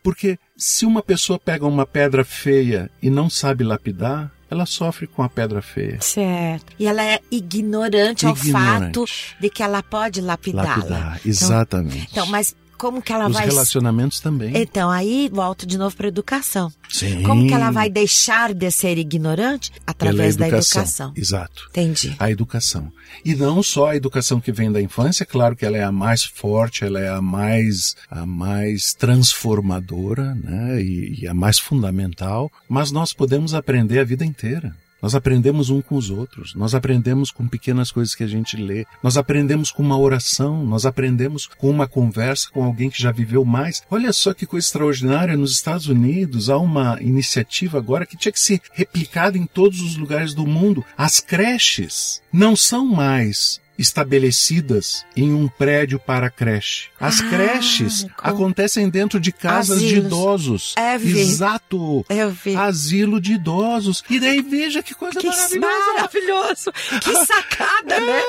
[0.03, 5.21] Porque se uma pessoa pega uma pedra feia e não sabe lapidar, ela sofre com
[5.21, 5.99] a pedra feia.
[6.01, 6.73] Certo.
[6.79, 8.51] E ela é ignorante, ao Ignorante.
[8.51, 9.05] fato
[9.39, 10.75] de que ela pode lapidá-la.
[10.75, 12.07] Lapidar, exatamente.
[12.11, 13.45] Então, mas como que ela Os vai.
[13.45, 14.55] relacionamentos também.
[14.55, 16.71] Então, aí volto de novo para educação.
[16.89, 17.21] Sim.
[17.23, 19.71] Como que ela vai deixar de ser ignorante?
[19.85, 21.13] Através Pela da educação.
[21.15, 21.67] Exato.
[21.69, 22.15] Entendi.
[22.17, 22.91] A educação.
[23.25, 26.23] E não só a educação que vem da infância, claro que ela é a mais
[26.23, 30.81] forte, ela é a mais, a mais transformadora, né?
[30.81, 34.73] E, e a mais fundamental, mas nós podemos aprender a vida inteira.
[35.01, 38.85] Nós aprendemos um com os outros, nós aprendemos com pequenas coisas que a gente lê,
[39.01, 43.45] nós aprendemos com uma oração, nós aprendemos com uma conversa com alguém que já viveu
[43.45, 43.81] mais.
[43.89, 48.39] Olha só que coisa extraordinária, nos Estados Unidos há uma iniciativa agora que tinha que
[48.39, 50.83] ser replicada em todos os lugares do mundo.
[50.97, 56.89] As creches não são mais estabelecidas em um prédio para creche.
[56.99, 60.05] As Ah, creches com- acontecem dentro de casas de Asilos.
[60.05, 60.73] idosos.
[60.77, 61.19] É, vi.
[61.19, 62.05] Exato.
[62.09, 62.55] Eu vi.
[62.55, 64.03] Asilo de idosos.
[64.09, 65.59] E daí veja que coisa que maravilhosa.
[65.93, 66.71] maravilhoso!
[67.01, 68.21] Que sacada, né?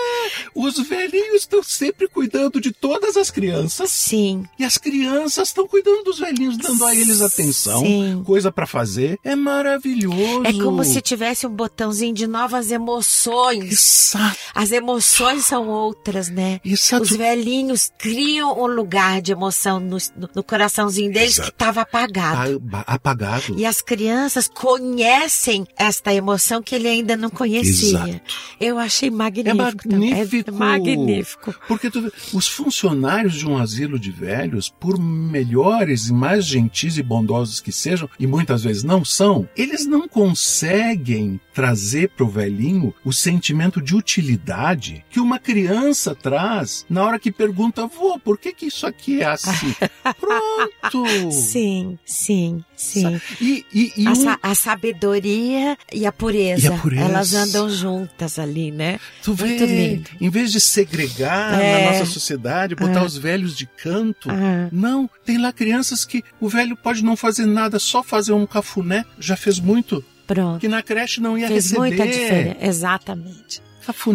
[0.55, 3.91] Os velhinhos estão sempre cuidando de todas as crianças.
[3.91, 4.45] Sim.
[4.59, 8.23] E as crianças estão cuidando dos velhinhos, dando a eles atenção, Sim.
[8.25, 9.19] coisa para fazer.
[9.25, 10.43] É maravilhoso.
[10.45, 13.73] É como se tivesse um botãozinho de novas emoções.
[14.15, 14.39] Exato.
[14.55, 16.61] As emoções são outras, né?
[16.65, 17.03] Exato.
[17.03, 19.97] Os velhinhos criam um lugar de emoção no,
[20.35, 21.49] no- coraçãozinho deles Exato.
[21.51, 22.63] que estava apagado.
[22.73, 23.55] A- Apagado.
[23.59, 27.99] E as crianças conhecem esta emoção que ele ainda não conhecia.
[27.99, 28.21] Exato.
[28.61, 29.51] Eu achei magnífico.
[29.51, 30.11] É também.
[30.11, 30.51] magnífico.
[30.51, 31.55] É magnífico.
[31.69, 37.03] Porque tu os funcionários de um asilo de velhos, por melhores e mais gentis e
[37.03, 42.95] bondosos que sejam, e muitas vezes não são, eles não conseguem trazer para o velhinho
[43.05, 48.53] o sentimento de utilidade que uma criança traz na hora que pergunta, vô, por que,
[48.53, 49.75] que isso aqui é assim?
[50.21, 51.31] Pronto!
[51.31, 53.21] Sim, sim, sim.
[53.41, 57.03] E, e, e A, um- a sabedoria e a, pureza, E a pureza.
[57.05, 58.99] elas andam juntas ali, né?
[59.23, 60.11] Tu vê, Muito lindo.
[60.21, 61.85] em vez de segregar É.
[61.85, 63.05] na nossa sociedade, botar É.
[63.05, 64.69] os velhos de canto, Ah.
[64.73, 69.05] não, tem lá crianças que o velho pode não fazer nada, só fazer um cafuné,
[69.19, 70.61] já fez muito, Pronto.
[70.61, 71.79] que na creche não ia Fez receber.
[71.81, 72.57] muita diferença.
[72.61, 73.63] Exatamente.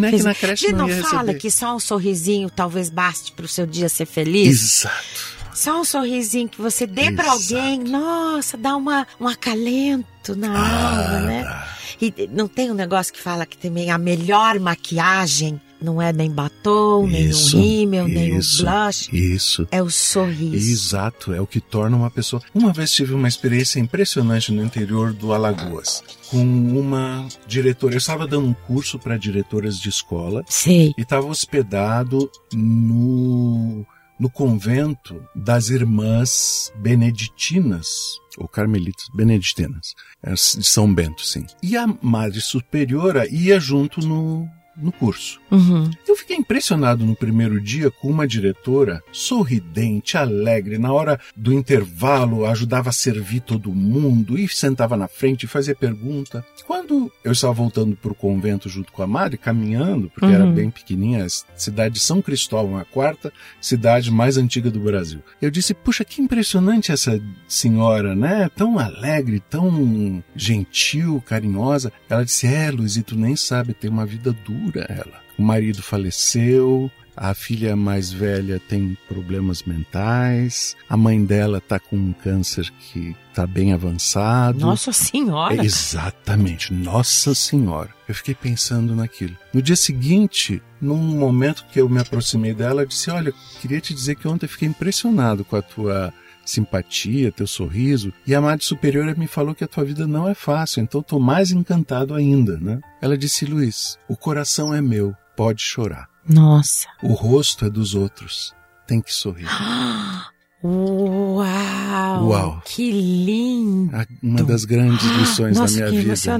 [0.10, 1.40] Fez- que na creche não, não ia fala receber.
[1.40, 4.80] que só um sorrisinho talvez baste para o seu dia ser feliz?
[4.82, 5.36] Exato.
[5.54, 11.20] Só um sorrisinho que você dê para alguém, nossa, dá uma, um acalento na alma,
[11.22, 11.64] né?
[12.02, 16.30] E não tem um negócio que fala que também a melhor maquiagem não é nem
[16.32, 19.68] batom, nem Isso, um rímel, nem um blush, Isso.
[19.72, 20.56] é o sorriso.
[20.56, 22.42] Exato, é o que torna uma pessoa.
[22.54, 27.94] Uma vez tive uma experiência impressionante no interior do Alagoas, com uma diretora.
[27.94, 30.94] Eu estava dando um curso para diretoras de escola Sei.
[30.98, 33.86] e estava hospedado no,
[34.20, 41.46] no convento das irmãs beneditinas, ou carmelitas, beneditinas, as de São Bento, sim.
[41.62, 45.40] E a madre superiora ia junto no, no curso.
[45.52, 45.90] Uhum.
[46.08, 50.78] Eu fiquei impressionado no primeiro dia com uma diretora sorridente, alegre.
[50.78, 55.76] Na hora do intervalo, ajudava a servir todo mundo e sentava na frente e fazia
[55.76, 56.46] pergunta.
[56.66, 60.32] Quando eu estava voltando para o convento junto com a madre, caminhando, porque Uhum.
[60.34, 65.20] era bem pequenininha, a cidade de São Cristóvão, a quarta cidade mais antiga do Brasil.
[65.42, 68.50] Eu disse: Puxa, que impressionante essa senhora, né?
[68.56, 71.92] Tão alegre, tão gentil, carinhosa.
[72.10, 75.22] Ela disse: É, Luiz, e tu nem sabe, tem uma vida dura ela.
[75.38, 81.96] O marido faleceu, a filha mais velha tem problemas mentais, a mãe dela tá com
[81.96, 84.60] um câncer que tá bem avançado.
[84.60, 85.56] Nossa Senhora!
[85.56, 87.90] É, exatamente, Nossa Senhora.
[88.08, 89.36] Eu fiquei pensando naquilo.
[89.54, 93.94] No dia seguinte, num momento que eu me aproximei dela, eu disse: Olha, queria te
[93.94, 96.14] dizer que ontem fiquei impressionado com a tua
[96.46, 98.14] simpatia, teu sorriso.
[98.26, 101.20] E a Madre Superiora me falou que a tua vida não é fácil, então estou
[101.20, 102.80] mais encantado ainda, né?
[103.02, 106.08] Ela disse: Luiz, o coração é meu, pode chorar.
[106.28, 106.88] Nossa!
[107.04, 108.54] O rosto é dos outros,
[108.88, 109.48] tem que sorrir.
[110.64, 112.28] Uau!
[112.30, 112.62] Uau.
[112.66, 113.92] Que lindo!
[114.24, 116.38] Uma das grandes lições Nossa, da minha que vida.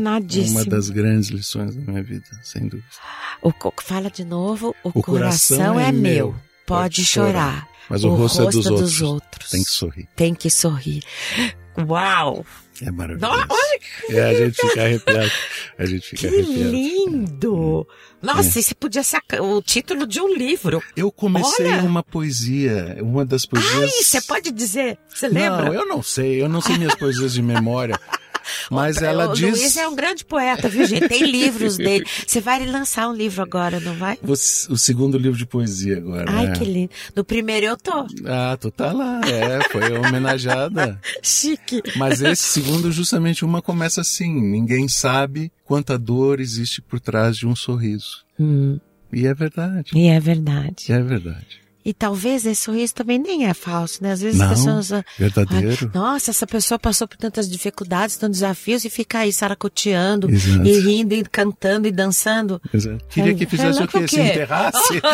[0.50, 2.88] Uma das grandes lições da minha vida, sem dúvida.
[3.42, 6.02] O, co- fala de novo, o, O coração, coração é, é meu.
[6.30, 6.36] meu,
[6.66, 7.68] Pode, pode chorar.
[7.90, 9.02] Mas o, rosto, é dos, outros.
[9.02, 9.52] outros.
[9.52, 10.08] Tem que sorrir.
[10.16, 11.04] Tem que sorrir.
[11.88, 12.46] Uau!
[12.82, 13.32] É maravilhoso.
[13.34, 13.80] Nossa, olha
[14.20, 15.32] É, a gente fica arrepiado.
[15.78, 16.72] A gente fica Que arrepiado.
[16.72, 17.88] lindo!
[18.22, 20.82] Nossa, isso podia ser o título de um livro.
[20.96, 21.84] Eu comecei Olha!
[21.84, 23.74] uma poesia, uma das poesias.
[23.76, 24.98] Ai, você pode dizer?
[25.08, 25.66] Você lembra?
[25.66, 28.00] Não, eu não sei, eu não sei minhas poesias de memória.
[28.72, 29.52] Mas ela o diz.
[29.60, 31.08] Luiz é um grande poeta, viu, gente?
[31.08, 32.06] Tem livros dele.
[32.26, 34.18] Você vai lançar um livro agora, não vai?
[34.22, 36.26] Você- O segundo livro de poesia agora.
[36.32, 36.54] Ai, né?
[36.54, 36.92] que lindo.
[37.16, 38.06] No primeiro eu tô.
[38.26, 41.00] Ah, tu tá lá, é, foi homenageada.
[41.22, 41.82] Chique.
[41.96, 47.48] Mas esse segundo, justamente, uma começa assim: ninguém sabe quanta dor existe por trás de
[47.48, 48.26] um sorriso.
[48.40, 48.80] Hum,
[49.12, 49.92] E é verdade.
[49.96, 50.86] e é verdade.
[50.90, 51.62] E é verdade.
[51.86, 54.12] E talvez esse sorriso também nem é falso, né?
[54.14, 54.92] Às vezes Não, as pessoas.
[54.92, 55.92] ah, verdadeiro.
[55.94, 60.66] ah, Nossa, essa pessoa passou por tantas dificuldades, tantos desafios e fica aí saracoteando Exato.
[60.68, 62.60] e rindo e cantando e dançando.
[62.74, 63.06] Exato.
[63.10, 64.00] Queria que fizesse o quê?
[64.00, 64.22] o Se quê?
[64.24, 65.00] enterrasse?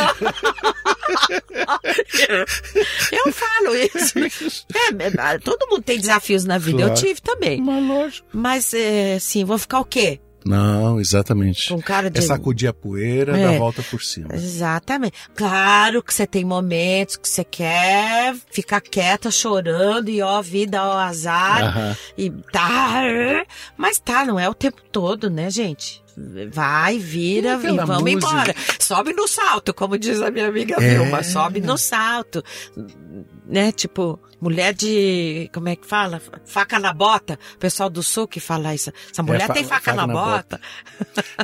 [3.12, 4.14] Eu falo isso.
[5.22, 6.82] É, todo mundo tem desafios na vida.
[6.82, 7.02] Eu Claro.
[7.02, 7.62] tive também.
[7.62, 8.28] Mas lógico.
[8.34, 10.20] Mas, é, assim, vou ficar o quê?
[10.46, 11.70] Não, exatamente.
[11.70, 12.20] Com cara de.
[12.20, 13.52] É sacudir a poeira, É.
[13.52, 14.30] dar volta por cima.
[14.34, 15.14] Exatamente.
[15.36, 20.98] Claro que você tem momentos que você quer ficar quieta, chorando, e ó, vida, ó,
[20.98, 21.64] azar.
[21.64, 21.98] Aham.
[22.18, 23.02] E tá.
[23.78, 26.01] Mas tá, não é o tempo todo, né, gente?
[26.52, 28.56] Vai, vira e vamos música- embora.
[28.80, 30.96] Sobe no salto, como diz a minha amiga É.
[30.98, 32.44] Vilma, sobe no salto.
[33.46, 35.50] Né, tipo, mulher de.
[35.54, 36.22] Como é que fala?
[36.46, 37.38] Faca na bota.
[37.56, 38.92] O pessoal do sul que fala isso.
[39.12, 40.60] Essa mulher É, fa- tem faca, na, bota.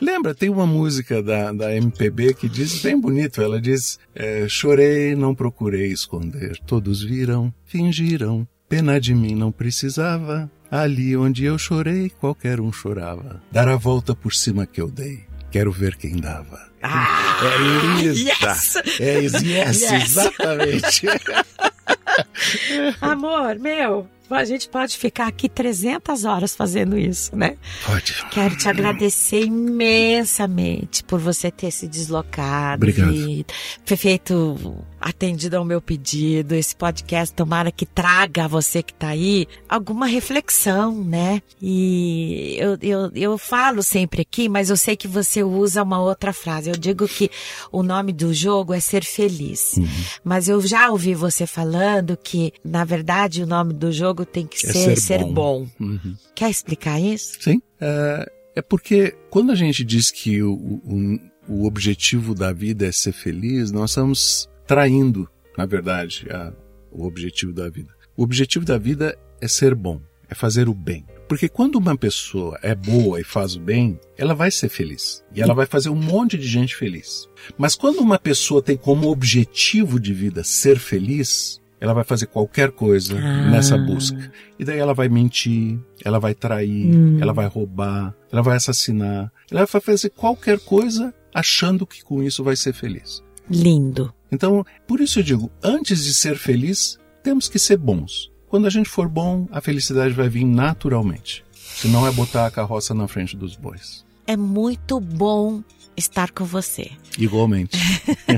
[0.01, 3.41] Lembra, tem uma música da, da MPB que diz bem bonito.
[3.41, 6.57] Ela diz: é, Chorei, não procurei esconder.
[6.65, 8.47] Todos viram, fingiram.
[8.69, 10.49] Pena de mim não precisava.
[10.70, 13.41] Ali onde eu chorei, qualquer um chorava.
[13.51, 15.24] Dar a volta por cima que eu dei.
[15.49, 16.59] Quero ver quem dava.
[16.84, 18.13] Ah, É linda.
[18.20, 18.76] yes!
[18.99, 19.91] É, yes, Yes.
[19.91, 21.07] exatamente.
[23.01, 27.55] Amor, meu, a gente pode ficar aqui 300 horas fazendo isso, né?
[27.85, 28.13] Pode.
[28.31, 33.13] Quero te agradecer imensamente por você ter se deslocado, Obrigado.
[33.13, 33.45] e
[33.85, 34.57] ter feito,
[34.99, 36.55] atendido ao meu pedido.
[36.55, 41.41] Esse podcast, tomara que traga a você que tá aí alguma reflexão, né?
[41.61, 46.33] E eu, eu, eu falo sempre aqui, mas eu sei que você usa uma outra
[46.33, 46.69] frase.
[46.69, 47.31] Eu digo que
[47.71, 49.77] o nome do jogo é ser feliz.
[49.77, 49.88] Uhum.
[50.23, 51.76] Mas eu já ouvi você falando
[52.17, 55.34] que, na verdade, o nome do jogo tem que É ser ser ser bom.
[55.34, 55.67] bom.
[55.80, 56.15] Uhum.
[56.36, 57.38] Quer explicar isso?
[57.41, 57.61] Sim.
[57.80, 62.91] É, é porque quando a gente diz que o, o, o objetivo da vida é
[62.91, 66.53] ser feliz, nós estamos traindo, na verdade, a-
[66.91, 67.93] o objetivo da vida.
[68.15, 71.05] O objetivo da vida é ser bom, é fazer o bem.
[71.28, 75.21] Porque quando uma pessoa é boa e faz o bem, ela vai ser feliz.
[75.36, 77.28] E ela vai fazer um monte de gente feliz.
[77.57, 82.71] Mas quando uma pessoa tem como objetivo de vida ser feliz, ela vai fazer qualquer
[82.71, 83.49] coisa Ah.
[83.51, 84.32] nessa busca.
[84.57, 86.89] E daí ela vai mentir, ela vai trair,
[87.21, 92.43] ela vai roubar, ela vai assassinar, ela vai fazer qualquer coisa achando que com isso
[92.43, 93.21] vai ser feliz.
[93.49, 94.13] Lindo.
[94.32, 98.32] Então, por isso eu digo, antes de ser feliz, temos que ser bons.
[98.49, 101.43] Quando a gente for bom, a felicidade vai vir naturalmente.
[101.53, 104.05] Senão é botar a carroça na frente dos bois.
[104.28, 105.63] É muito bom
[105.95, 106.91] estar com você.
[107.17, 107.78] Igualmente.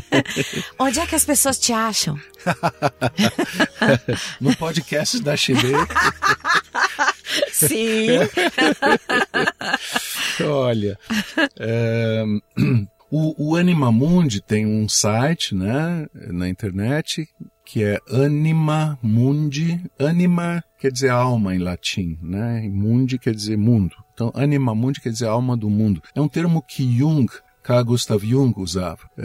[0.79, 2.19] Onde é que as pessoas te acham?
[4.39, 5.73] No podcast da Chile,
[7.51, 8.07] Sim.
[10.45, 10.97] olha,
[11.59, 12.23] é,
[13.11, 17.27] o, o Animamundi tem um site, né, na internet,
[17.72, 19.80] que é Animamundi.
[19.99, 23.95] Anima quer dizer alma em latim, né, e mundi quer dizer mundo.
[24.13, 26.01] Então, Animamundi quer dizer alma do mundo.
[26.15, 27.28] É um termo que Jung,
[27.61, 28.99] Carl Gustav Jung usava.
[29.17, 29.24] É,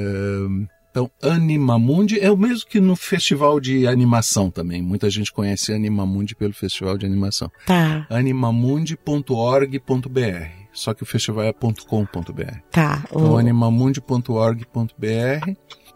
[0.90, 4.82] então, Animamundi é o mesmo que no festival de animação também.
[4.82, 7.50] Muita gente conhece Animamundi pelo festival de animação.
[7.66, 10.64] Tá, animamundi.org.br.
[10.72, 12.58] Só que o festival é .com.br.
[12.70, 13.04] tá.
[13.10, 15.54] Então, O- animamundi.org.br.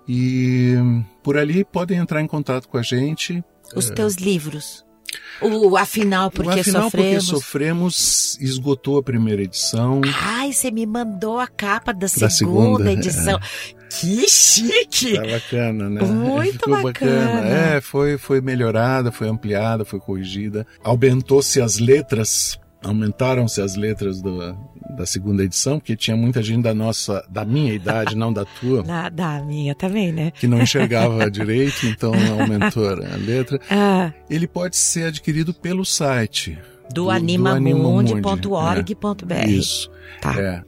[0.08, 0.74] E
[1.22, 3.44] por ali podem entrar em contato com a gente.
[3.76, 4.84] os teus livros.
[5.40, 7.24] O Afinal Porque o Afinal, Sofremos.
[7.24, 10.00] porque sofremos esgotou a primeira edição.
[10.20, 12.92] Ai, você me mandou a capa da segunda, Da segunda, é.
[12.92, 13.40] edição.
[13.90, 15.14] Que chique!
[15.14, 16.02] Tá bacana, né?
[16.02, 17.46] Muito Ficou bacana.
[17.48, 20.66] É, foi, foi melhorada, foi ampliada, foi corrigida.
[20.84, 24.56] Aumentou-se as letras, aumentaram-se as letras do-
[24.96, 28.82] da segunda edição, porque tinha muita gente da nossa, da minha idade, não da tua,
[28.84, 30.30] Da, da minha também, né?
[30.32, 33.60] que não enxergava direito, então aumentou a letra.
[33.70, 36.56] Ah, Ele pode ser adquirido pelo site.
[36.88, 39.48] do, do animamundi.org.br.
[39.48, 39.90] Isso.
[40.20, 40.34] Tá.
[40.40, 40.62] É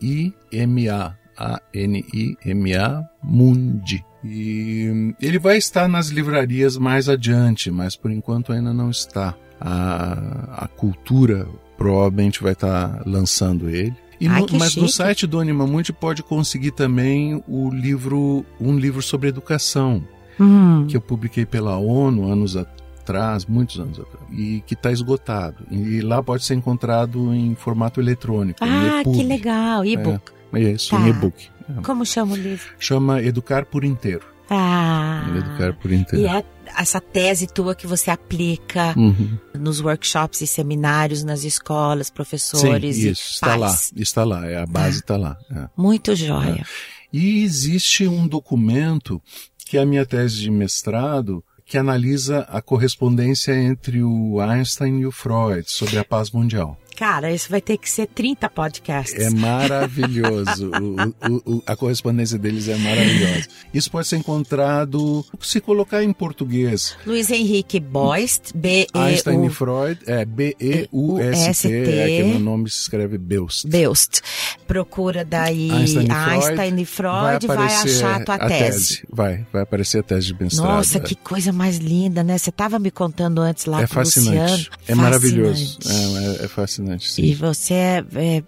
[0.00, 1.14] A-N-I-M-A.
[1.38, 4.02] A-N-I-M-A Mundi.
[4.24, 9.34] E ele vai estar nas livrarias mais adiante, mas por enquanto ainda não está.
[9.60, 11.46] A, a cultura
[11.76, 13.94] provavelmente vai estar lançando ele.
[14.28, 14.92] Ai, no- mas no chique.
[14.92, 20.02] site do Animamundi pode conseguir também o livro, um livro sobre educação
[20.40, 20.86] Hum.
[20.88, 25.56] que eu publiquei pela ONU anos atrás, muitos anos atrás, e que está esgotado.
[25.70, 29.84] E lá pode ser encontrado em formato eletrônico, Ah, que legal.
[29.84, 30.32] E-book.
[30.52, 31.00] É isso, Tá.
[31.00, 31.48] em e-book.
[31.82, 32.66] Como chama o livro?
[32.78, 34.22] Chama Educar por Inteiro.
[34.48, 35.26] Ah.
[35.36, 36.24] Educar por Inteiro.
[36.24, 36.44] E é
[36.76, 39.38] essa tese tua que você aplica Uhum.
[39.58, 43.60] nos workshops e seminários, nas escolas, Sim, professores isso, e está pais.
[43.60, 45.36] lá, está lá, é, a base está lá.
[45.50, 45.68] é.
[45.76, 46.64] Muito jóia.
[47.12, 49.22] E existe um documento
[49.64, 55.06] que é a minha tese de mestrado, que analisa a correspondência entre o Einstein e
[55.06, 56.78] o Freud sobre a paz mundial.
[56.96, 59.22] Cara, isso vai ter que ser 30 podcasts.
[59.22, 60.70] É maravilhoso.
[60.70, 63.46] o, o, o, a correspondência deles é maravilhosa.
[63.72, 66.96] Isso pode ser encontrado, se colocar em português.
[67.06, 72.80] Luiz Henrique Boist, B e Einstein e Freud, é B-E-U-S-T, é que no nome se
[72.80, 73.68] escreve Beust.
[73.68, 74.22] Beust.
[74.66, 78.60] Procura daí Einstein e Freud, Einstein e Freud vai, vai achar a tua a tese.
[78.60, 79.02] tese.
[79.10, 80.66] Vai, vai aparecer a tese de mestrado.
[80.66, 82.38] Nossa, que coisa mais linda, né?
[82.38, 84.30] Você estava me contando antes lá é com fascinante.
[84.30, 84.56] o Luciano.
[84.56, 84.96] É fascinante.
[84.96, 85.78] maravilhoso.
[85.86, 87.22] É, é, é fascinante sim.
[87.22, 88.42] E você é, é,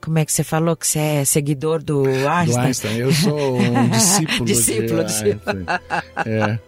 [0.00, 2.46] como é que você falou que você é seguidor do Einstein?
[2.46, 5.66] Do Einstein, eu sou um discípulo, discípulo de Einstein.
[6.24, 6.58] É,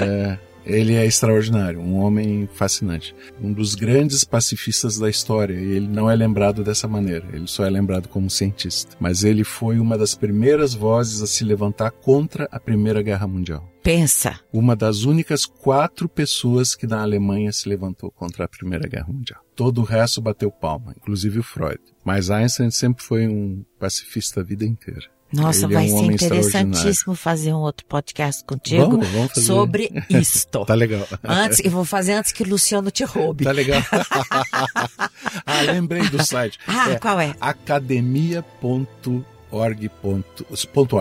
[0.00, 5.54] é, ele é extraordinário, um homem fascinante, um dos grandes pacifistas da história.
[5.54, 7.26] E ele não é lembrado dessa maneira.
[7.32, 8.96] Ele só é lembrado como cientista.
[9.00, 13.68] Mas ele foi uma das primeiras vozes a se levantar contra a Primeira Guerra Mundial.
[13.82, 14.38] Pensa.
[14.52, 19.41] Uma das únicas quatro pessoas que na Alemanha se levantou contra a Primeira Guerra Mundial.
[19.54, 21.80] Todo o resto bateu palma, inclusive o Freud.
[22.04, 25.12] Mas Einstein sempre foi um pacifista a vida inteira.
[25.32, 29.90] Nossa, Ele vai é um ser interessantíssimo fazer um outro podcast contigo vamos, vamos sobre
[30.10, 30.64] isto.
[30.66, 31.08] tá legal.
[31.24, 33.44] Antes, eu vou fazer antes que o Luciano te roube.
[33.44, 33.80] Tá legal.
[35.46, 36.58] ah, lembrei do site.
[36.66, 37.34] Ah, é, qual é?
[39.52, 39.90] academia.org.